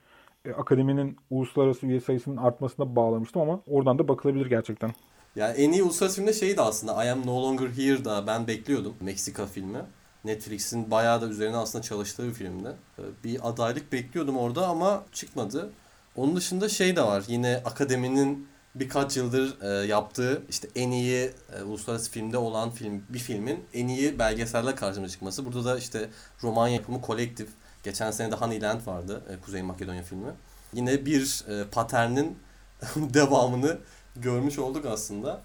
e, 0.45 0.51
akademinin 0.51 1.17
uluslararası 1.29 1.85
üye 1.85 1.99
sayısının 1.99 2.37
artmasına 2.37 2.95
bağlamıştım 2.95 3.41
ama 3.41 3.61
oradan 3.67 3.99
da 3.99 4.07
bakılabilir 4.07 4.45
gerçekten. 4.45 4.93
Yani 5.35 5.57
en 5.57 5.71
iyi 5.71 5.83
uluslararası 5.83 6.15
filmde 6.15 6.33
şeydi 6.33 6.61
aslında 6.61 7.05
I 7.05 7.09
Am 7.09 7.25
No 7.25 7.43
Longer 7.43 7.67
Here 7.67 8.05
da 8.05 8.27
ben 8.27 8.47
bekliyordum. 8.47 8.95
Meksika 9.01 9.45
filmi. 9.45 9.79
Netflix'in 10.25 10.91
bayağı 10.91 11.21
da 11.21 11.27
üzerine 11.27 11.57
aslında 11.57 11.81
çalıştığı 11.81 12.27
bir 12.27 12.33
filmdi. 12.33 12.69
Ee, 12.99 13.01
Bir 13.23 13.49
adaylık 13.49 13.91
bekliyordum 13.91 14.37
orada 14.37 14.67
ama 14.67 15.03
çıkmadı. 15.13 15.69
Onun 16.15 16.35
dışında 16.35 16.69
şey 16.69 16.95
de 16.95 17.01
var. 17.01 17.23
Yine 17.27 17.61
akademinin 17.65 18.47
birkaç 18.75 19.17
yıldır 19.17 19.61
e, 19.61 19.87
yaptığı 19.87 20.41
işte 20.49 20.67
en 20.75 20.91
iyi 20.91 21.31
e, 21.59 21.63
uluslararası 21.63 22.11
filmde 22.11 22.37
olan 22.37 22.71
film 22.71 23.03
bir 23.09 23.19
filmin 23.19 23.65
en 23.73 23.87
iyi 23.87 24.19
belgeselle 24.19 24.75
karşımıza 24.75 25.11
çıkması. 25.11 25.45
Burada 25.45 25.65
da 25.65 25.77
işte 25.77 26.09
roman 26.43 26.67
yapımı 26.67 27.01
Collective. 27.07 27.49
Geçen 27.83 28.11
sene 28.11 28.31
de 28.31 28.35
Honeyland 28.35 28.87
vardı. 28.87 29.23
e, 29.29 29.39
Kuzey 29.41 29.61
Makedonya 29.61 30.03
filmi. 30.03 30.31
Yine 30.73 31.05
bir 31.05 31.45
paternin 31.71 32.37
devamını 32.95 33.77
görmüş 34.15 34.59
olduk 34.59 34.85
aslında. 34.85 35.41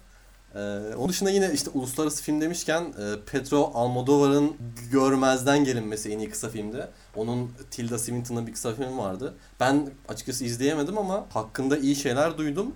Ee, 0.55 0.59
onun 0.97 1.09
dışında 1.09 1.29
yine 1.29 1.51
işte 1.53 1.69
uluslararası 1.73 2.23
film 2.23 2.41
demişken 2.41 2.81
e, 2.81 3.05
Pedro 3.31 3.71
Almodovar'ın 3.73 4.55
Görmezden 4.91 5.63
Gelinmesi 5.63 6.11
en 6.11 6.19
iyi 6.19 6.29
kısa 6.29 6.49
filmde. 6.49 6.89
Onun 7.15 7.51
Tilda 7.71 7.99
Swinton'ın 7.99 8.47
bir 8.47 8.53
kısa 8.53 8.73
filmi 8.75 8.97
vardı. 8.97 9.35
Ben 9.59 9.89
açıkçası 10.07 10.45
izleyemedim 10.45 10.97
ama 10.97 11.25
hakkında 11.29 11.77
iyi 11.77 11.95
şeyler 11.95 12.37
duydum. 12.37 12.75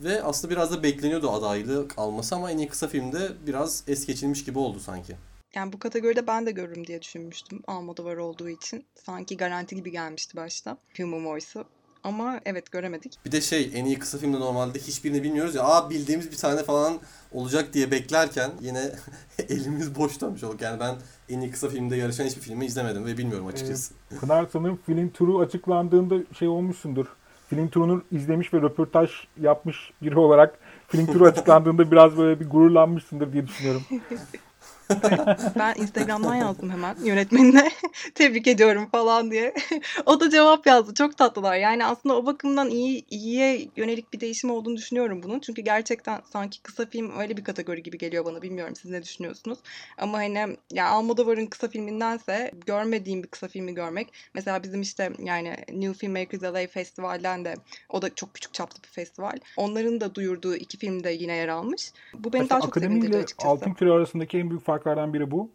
Ve 0.00 0.22
aslında 0.22 0.52
biraz 0.52 0.72
da 0.72 0.82
bekleniyordu 0.82 1.30
adaylık 1.30 1.98
alması 1.98 2.34
ama 2.34 2.50
en 2.50 2.58
iyi 2.58 2.68
kısa 2.68 2.88
filmde 2.88 3.28
biraz 3.46 3.84
es 3.88 4.06
geçilmiş 4.06 4.44
gibi 4.44 4.58
oldu 4.58 4.80
sanki. 4.80 5.16
Yani 5.54 5.72
bu 5.72 5.78
kategoride 5.78 6.26
ben 6.26 6.46
de 6.46 6.50
görürüm 6.50 6.86
diye 6.86 7.02
düşünmüştüm 7.02 7.62
Almodovar 7.66 8.16
olduğu 8.16 8.48
için. 8.48 8.84
Sanki 9.06 9.36
garanti 9.36 9.76
gibi 9.76 9.90
gelmişti 9.90 10.36
başta 10.36 10.76
Human 10.96 11.26
Voice'u. 11.26 11.64
Ama 12.04 12.40
evet 12.44 12.72
göremedik. 12.72 13.18
Bir 13.26 13.32
de 13.32 13.40
şey 13.40 13.70
en 13.74 13.84
iyi 13.84 13.98
kısa 13.98 14.18
filmde 14.18 14.40
normalde 14.40 14.78
hiçbirini 14.78 15.22
bilmiyoruz 15.22 15.54
ya. 15.54 15.62
Aa 15.62 15.90
bildiğimiz 15.90 16.30
bir 16.30 16.36
tane 16.36 16.62
falan 16.62 16.98
olacak 17.32 17.72
diye 17.72 17.90
beklerken 17.90 18.50
yine 18.60 18.92
elimiz 19.48 19.94
boş 19.94 20.20
dönmüş 20.20 20.44
olduk. 20.44 20.62
Yani 20.62 20.80
ben 20.80 20.94
en 21.28 21.40
iyi 21.40 21.50
kısa 21.50 21.68
filmde 21.68 21.96
yarışan 21.96 22.24
hiçbir 22.24 22.40
filmi 22.40 22.66
izlemedim 22.66 23.06
ve 23.06 23.18
bilmiyorum 23.18 23.46
açıkçası. 23.46 23.94
Pınar 24.20 24.46
sanırım 24.52 24.78
film 24.86 25.10
turu 25.10 25.40
açıklandığında 25.40 26.14
şey 26.38 26.48
olmuşsundur. 26.48 27.06
Film 27.48 27.68
turunu 27.68 28.02
izlemiş 28.12 28.54
ve 28.54 28.58
röportaj 28.62 29.10
yapmış 29.40 29.90
biri 30.02 30.18
olarak 30.18 30.58
film 30.88 31.06
turu 31.06 31.24
açıklandığında 31.26 31.90
biraz 31.90 32.16
böyle 32.16 32.40
bir 32.40 32.50
gururlanmışsındır 32.50 33.32
diye 33.32 33.46
düşünüyorum. 33.46 33.82
Ben 35.58 35.74
Instagram'dan 35.74 36.34
yazdım 36.34 36.70
hemen 36.70 36.96
yönetmenine. 37.04 37.70
Tebrik 38.14 38.46
ediyorum 38.46 38.88
falan 38.92 39.30
diye. 39.30 39.54
o 40.06 40.20
da 40.20 40.30
cevap 40.30 40.66
yazdı. 40.66 40.94
Çok 40.94 41.16
tatlılar. 41.18 41.56
Yani 41.56 41.86
aslında 41.86 42.16
o 42.16 42.26
bakımdan 42.26 42.70
iyi 42.70 43.04
iyiye 43.10 43.68
yönelik 43.76 44.12
bir 44.12 44.20
değişim 44.20 44.50
olduğunu 44.50 44.76
düşünüyorum 44.76 45.22
bunun. 45.22 45.40
Çünkü 45.40 45.62
gerçekten 45.62 46.20
sanki 46.32 46.62
kısa 46.62 46.86
film 46.86 47.18
öyle 47.18 47.36
bir 47.36 47.44
kategori 47.44 47.82
gibi 47.82 47.98
geliyor 47.98 48.24
bana. 48.24 48.42
Bilmiyorum 48.42 48.76
siz 48.76 48.90
ne 48.90 49.02
düşünüyorsunuz. 49.02 49.58
Ama 49.98 50.18
hani 50.18 50.56
ya 50.72 50.88
Almodovar'ın 50.88 51.46
kısa 51.46 51.68
filmindense 51.68 52.50
görmediğim 52.66 53.22
bir 53.22 53.28
kısa 53.28 53.48
filmi 53.48 53.74
görmek. 53.74 54.12
Mesela 54.34 54.62
bizim 54.62 54.82
işte 54.82 55.12
yani 55.18 55.56
New 55.72 55.94
Filmmakers 55.94 56.42
LA 56.42 56.66
Festival'den 56.66 57.44
de 57.44 57.54
o 57.88 58.02
da 58.02 58.14
çok 58.14 58.34
küçük 58.34 58.54
çaplı 58.54 58.82
bir 58.82 58.88
festival. 58.88 59.38
Onların 59.56 60.00
da 60.00 60.14
duyurduğu 60.14 60.56
iki 60.56 60.78
film 60.78 61.04
de 61.04 61.10
yine 61.10 61.32
yer 61.32 61.48
almış. 61.48 61.92
Bu 62.14 62.32
beni 62.32 62.50
daha 62.50 62.60
çok 62.60 62.74
sevindirdi 62.74 62.94
Akademiyle 62.96 63.24
açıkçası. 63.24 63.48
Altın 63.50 63.74
Küre 63.74 63.90
arasındaki 63.90 64.38
en 64.38 64.50
büyük 64.50 64.64
farklardan 64.84 65.14
biri 65.14 65.30
bu. 65.30 65.50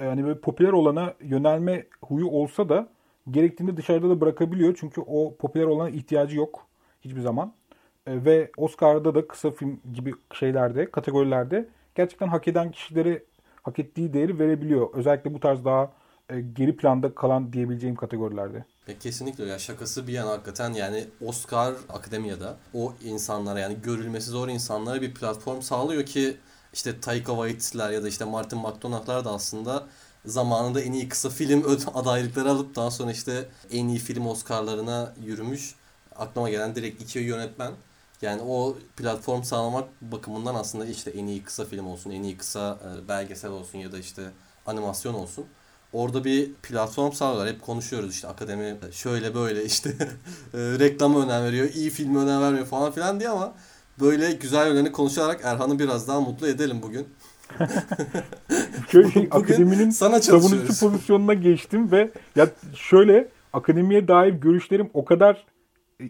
Yani 0.00 0.24
böyle 0.24 0.40
popüler 0.40 0.72
olana 0.72 1.14
yönelme 1.20 1.86
huyu 2.02 2.28
olsa 2.28 2.68
da 2.68 2.88
gerektiğinde 3.30 3.76
dışarıda 3.76 4.10
da 4.10 4.20
bırakabiliyor. 4.20 4.76
Çünkü 4.80 5.00
o 5.00 5.36
popüler 5.36 5.64
olana 5.64 5.90
ihtiyacı 5.90 6.36
yok 6.36 6.66
hiçbir 7.00 7.20
zaman. 7.20 7.52
E, 8.06 8.24
Ve 8.24 8.50
Oscar'da 8.56 9.14
da 9.14 9.28
kısa 9.28 9.50
film 9.50 9.80
gibi 9.94 10.14
şeylerde, 10.32 10.90
kategorilerde 10.90 11.68
gerçekten 11.94 12.28
hak 12.28 12.48
eden 12.48 12.70
kişilere 12.70 13.22
hak 13.62 13.78
ettiği 13.78 14.12
değeri 14.12 14.38
verebiliyor. 14.38 14.88
Özellikle 14.94 15.34
bu 15.34 15.40
tarz 15.40 15.64
daha 15.64 15.92
e, 16.30 16.40
geri 16.40 16.76
planda 16.76 17.14
kalan 17.14 17.52
diyebileceğim 17.52 17.96
kategorilerde. 17.96 18.64
Ya 18.88 18.98
kesinlikle 18.98 19.44
ya 19.44 19.58
şakası 19.58 20.06
bir 20.06 20.12
yana 20.12 20.30
hakikaten 20.30 20.72
yani 20.72 21.04
Oscar 21.26 21.74
akademiyada 21.88 22.56
o 22.74 22.92
insanlara 23.04 23.60
yani 23.60 23.76
görülmesi 23.82 24.30
zor 24.30 24.48
insanlara 24.48 25.02
bir 25.02 25.14
platform 25.14 25.60
sağlıyor 25.60 26.02
ki 26.02 26.36
işte 26.74 27.00
Taika 27.00 27.32
Waititi'ler 27.32 27.90
ya 27.90 28.02
da 28.02 28.08
işte 28.08 28.24
Martin 28.24 28.58
McDonagh'lar 28.58 29.24
da 29.24 29.30
aslında 29.32 29.86
zamanında 30.26 30.80
en 30.80 30.92
iyi 30.92 31.08
kısa 31.08 31.30
film 31.30 31.78
adaylıkları 31.94 32.50
alıp 32.50 32.76
daha 32.76 32.90
sonra 32.90 33.12
işte 33.12 33.48
en 33.70 33.88
iyi 33.88 33.98
film 33.98 34.26
Oscar'larına 34.26 35.12
yürümüş. 35.24 35.74
Aklıma 36.16 36.50
gelen 36.50 36.74
direkt 36.74 37.02
iki 37.02 37.18
yönetmen. 37.18 37.72
Yani 38.22 38.42
o 38.42 38.76
platform 38.96 39.42
sağlamak 39.42 39.88
bakımından 40.00 40.54
aslında 40.54 40.86
işte 40.86 41.10
en 41.10 41.26
iyi 41.26 41.42
kısa 41.42 41.64
film 41.64 41.86
olsun, 41.86 42.10
en 42.10 42.22
iyi 42.22 42.36
kısa 42.38 42.78
e, 42.84 43.08
belgesel 43.08 43.50
olsun 43.50 43.78
ya 43.78 43.92
da 43.92 43.98
işte 43.98 44.22
animasyon 44.66 45.14
olsun. 45.14 45.44
Orada 45.92 46.24
bir 46.24 46.52
platform 46.54 47.12
sağlıyorlar. 47.12 47.54
Hep 47.54 47.62
konuşuyoruz 47.62 48.10
işte 48.10 48.28
akademi 48.28 48.76
şöyle 48.92 49.34
böyle 49.34 49.64
işte 49.64 49.88
e, 50.54 50.58
reklama 50.58 51.22
önem 51.22 51.44
veriyor, 51.44 51.68
iyi 51.74 51.90
filme 51.90 52.18
önem 52.18 52.42
vermiyor 52.42 52.66
falan 52.66 52.92
filan 52.92 53.20
diye 53.20 53.28
ama 53.28 53.54
böyle 54.00 54.32
güzel 54.32 54.68
yönlerini 54.68 54.92
konuşarak 54.92 55.40
Erhan'ı 55.44 55.78
biraz 55.78 56.08
daha 56.08 56.20
mutlu 56.20 56.46
edelim 56.46 56.76
bugün. 56.82 57.06
Şöyle 58.90 59.10
şey, 59.10 59.28
akademinin 59.30 59.90
sana 59.90 60.22
savunucu 60.22 60.80
pozisyonuna 60.80 61.34
geçtim 61.34 61.92
ve 61.92 62.10
ya 62.36 62.48
şöyle 62.74 63.28
akademiye 63.52 64.08
dair 64.08 64.32
görüşlerim 64.32 64.90
o 64.94 65.04
kadar 65.04 65.44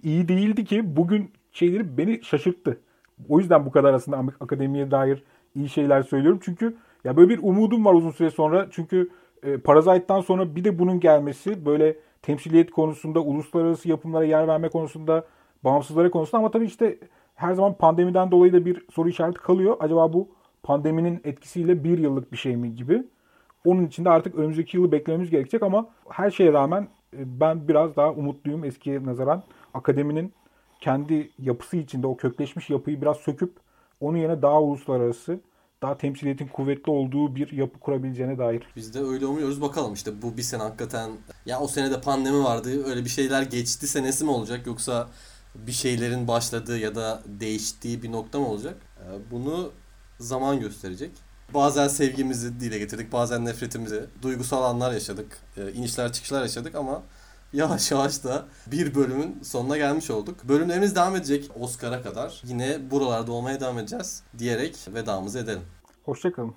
iyi 0.03 0.29
değildi 0.29 0.65
ki 0.65 0.97
bugün 0.97 1.31
şeyleri 1.53 1.99
beni 1.99 2.25
şaşırttı. 2.25 2.81
O 3.29 3.39
yüzden 3.39 3.67
bu 3.67 3.71
kadar 3.71 3.95
aslında 3.95 4.33
akademiye 4.41 4.91
dair 4.91 5.23
iyi 5.55 5.69
şeyler 5.69 6.03
söylüyorum. 6.03 6.41
Çünkü 6.45 6.77
ya 7.05 7.17
böyle 7.17 7.29
bir 7.29 7.39
umudum 7.43 7.85
var 7.85 7.95
uzun 7.95 8.11
süre 8.11 8.31
sonra. 8.31 8.69
Çünkü 8.71 9.11
e, 9.43 9.57
Parasite'dan 9.57 10.21
sonra 10.21 10.57
bir 10.57 10.65
de 10.65 10.79
bunun 10.79 11.01
gelmesi 11.01 11.67
böyle 11.67 11.97
temsiliyet 12.23 12.71
konusunda, 12.71 13.21
uluslararası 13.21 13.89
yapımlara 13.89 14.25
yer 14.25 14.49
verme 14.49 14.69
konusunda, 14.69 15.25
bağımsızlara 15.65 16.11
konusunda 16.11 16.39
ama 16.39 16.51
tabii 16.51 16.65
işte 16.65 16.99
her 17.35 17.55
zaman 17.55 17.75
pandemiden 17.75 18.31
dolayı 18.31 18.53
da 18.53 18.65
bir 18.65 18.87
soru 18.93 19.09
işareti 19.09 19.39
kalıyor. 19.39 19.77
Acaba 19.81 20.13
bu 20.13 20.29
pandeminin 20.63 21.21
etkisiyle 21.25 21.85
bir 21.85 21.99
yıllık 21.99 22.33
bir 22.33 22.37
şey 22.37 22.57
mi 22.57 22.75
gibi. 22.75 23.03
Onun 23.65 23.87
için 23.87 24.05
de 24.05 24.11
artık 24.11 24.35
önümüzdeki 24.35 24.77
yılı 24.77 24.93
beklememiz 24.93 25.31
gerekecek 25.31 25.63
ama 25.63 25.89
her 26.09 26.31
şeye 26.31 26.53
rağmen 26.53 26.89
e, 27.17 27.41
ben 27.41 27.69
biraz 27.69 27.97
daha 27.97 28.13
umutluyum 28.13 28.65
eskiye 28.65 29.05
nazaran. 29.05 29.43
Akademinin 29.75 30.33
kendi 30.81 31.31
yapısı 31.39 31.77
içinde 31.77 32.07
o 32.07 32.17
kökleşmiş 32.17 32.71
yapıyı 32.71 33.03
biraz 33.03 33.17
söküp 33.17 33.53
onun 34.01 34.19
yerine 34.19 34.43
daha 34.43 34.63
uluslararası, 34.63 35.41
daha 35.83 35.97
temsiliyetin 35.97 36.47
kuvvetli 36.47 36.93
olduğu 36.93 37.37
bir 37.37 37.53
yapı 37.53 37.81
kurabileceğine 37.81 38.39
dair. 38.39 38.63
Biz 38.77 38.95
de 38.95 39.01
öyle 39.01 39.27
umuyoruz. 39.27 39.63
Bakalım 39.63 39.95
işte 39.95 40.23
bu 40.23 40.37
bir 40.37 40.43
sene 40.43 40.63
hakikaten 40.63 41.11
ya 41.47 41.61
o 41.61 41.69
sene 41.69 41.91
de 41.91 42.01
pandemi 42.01 42.45
vardı. 42.45 42.85
Öyle 42.87 43.05
bir 43.05 43.11
şeyler 43.11 43.43
geçti 43.43 43.87
senesi 43.89 44.25
mi 44.25 44.31
olacak 44.31 44.67
yoksa 44.67 45.09
bir 45.55 45.73
şeylerin 45.73 46.29
başladığı 46.29 46.79
ya 46.79 46.95
da 46.95 47.23
değiştiği 47.27 48.03
bir 48.03 48.13
nokta 48.13 48.39
mı 48.39 48.49
olacak? 48.49 48.77
Ee, 48.99 49.31
Bunu 49.31 49.73
zaman 50.21 50.61
gösterecek. 50.61 51.11
Bazen 51.55 51.89
sevgimizi 51.89 52.61
dile 52.61 52.79
getirdik, 52.79 53.13
bazen 53.13 53.45
nefretimizi, 53.45 54.05
duygusal 54.23 54.63
anlar 54.63 54.93
yaşadık, 54.93 55.39
e, 55.57 55.73
inişler 55.73 56.13
çıkışlar 56.13 56.43
yaşadık 56.43 56.75
ama 56.75 57.03
yavaş 57.53 57.91
yavaş 57.91 58.25
da 58.25 58.45
bir 58.67 58.95
bölümün 58.95 59.43
sonuna 59.43 59.77
gelmiş 59.77 60.11
olduk. 60.11 60.45
Bölümlerimiz 60.45 60.97
devam 60.97 61.17
edecek 61.17 61.51
Oscar'a 61.61 62.03
kadar. 62.03 62.43
Yine 62.45 62.91
buralarda 62.91 63.33
olmaya 63.33 63.61
devam 63.61 63.79
edeceğiz 63.79 64.23
diyerek 64.39 64.77
vedamızı 64.95 65.39
edelim. 65.39 65.63
Hoşçakalın. 66.05 66.55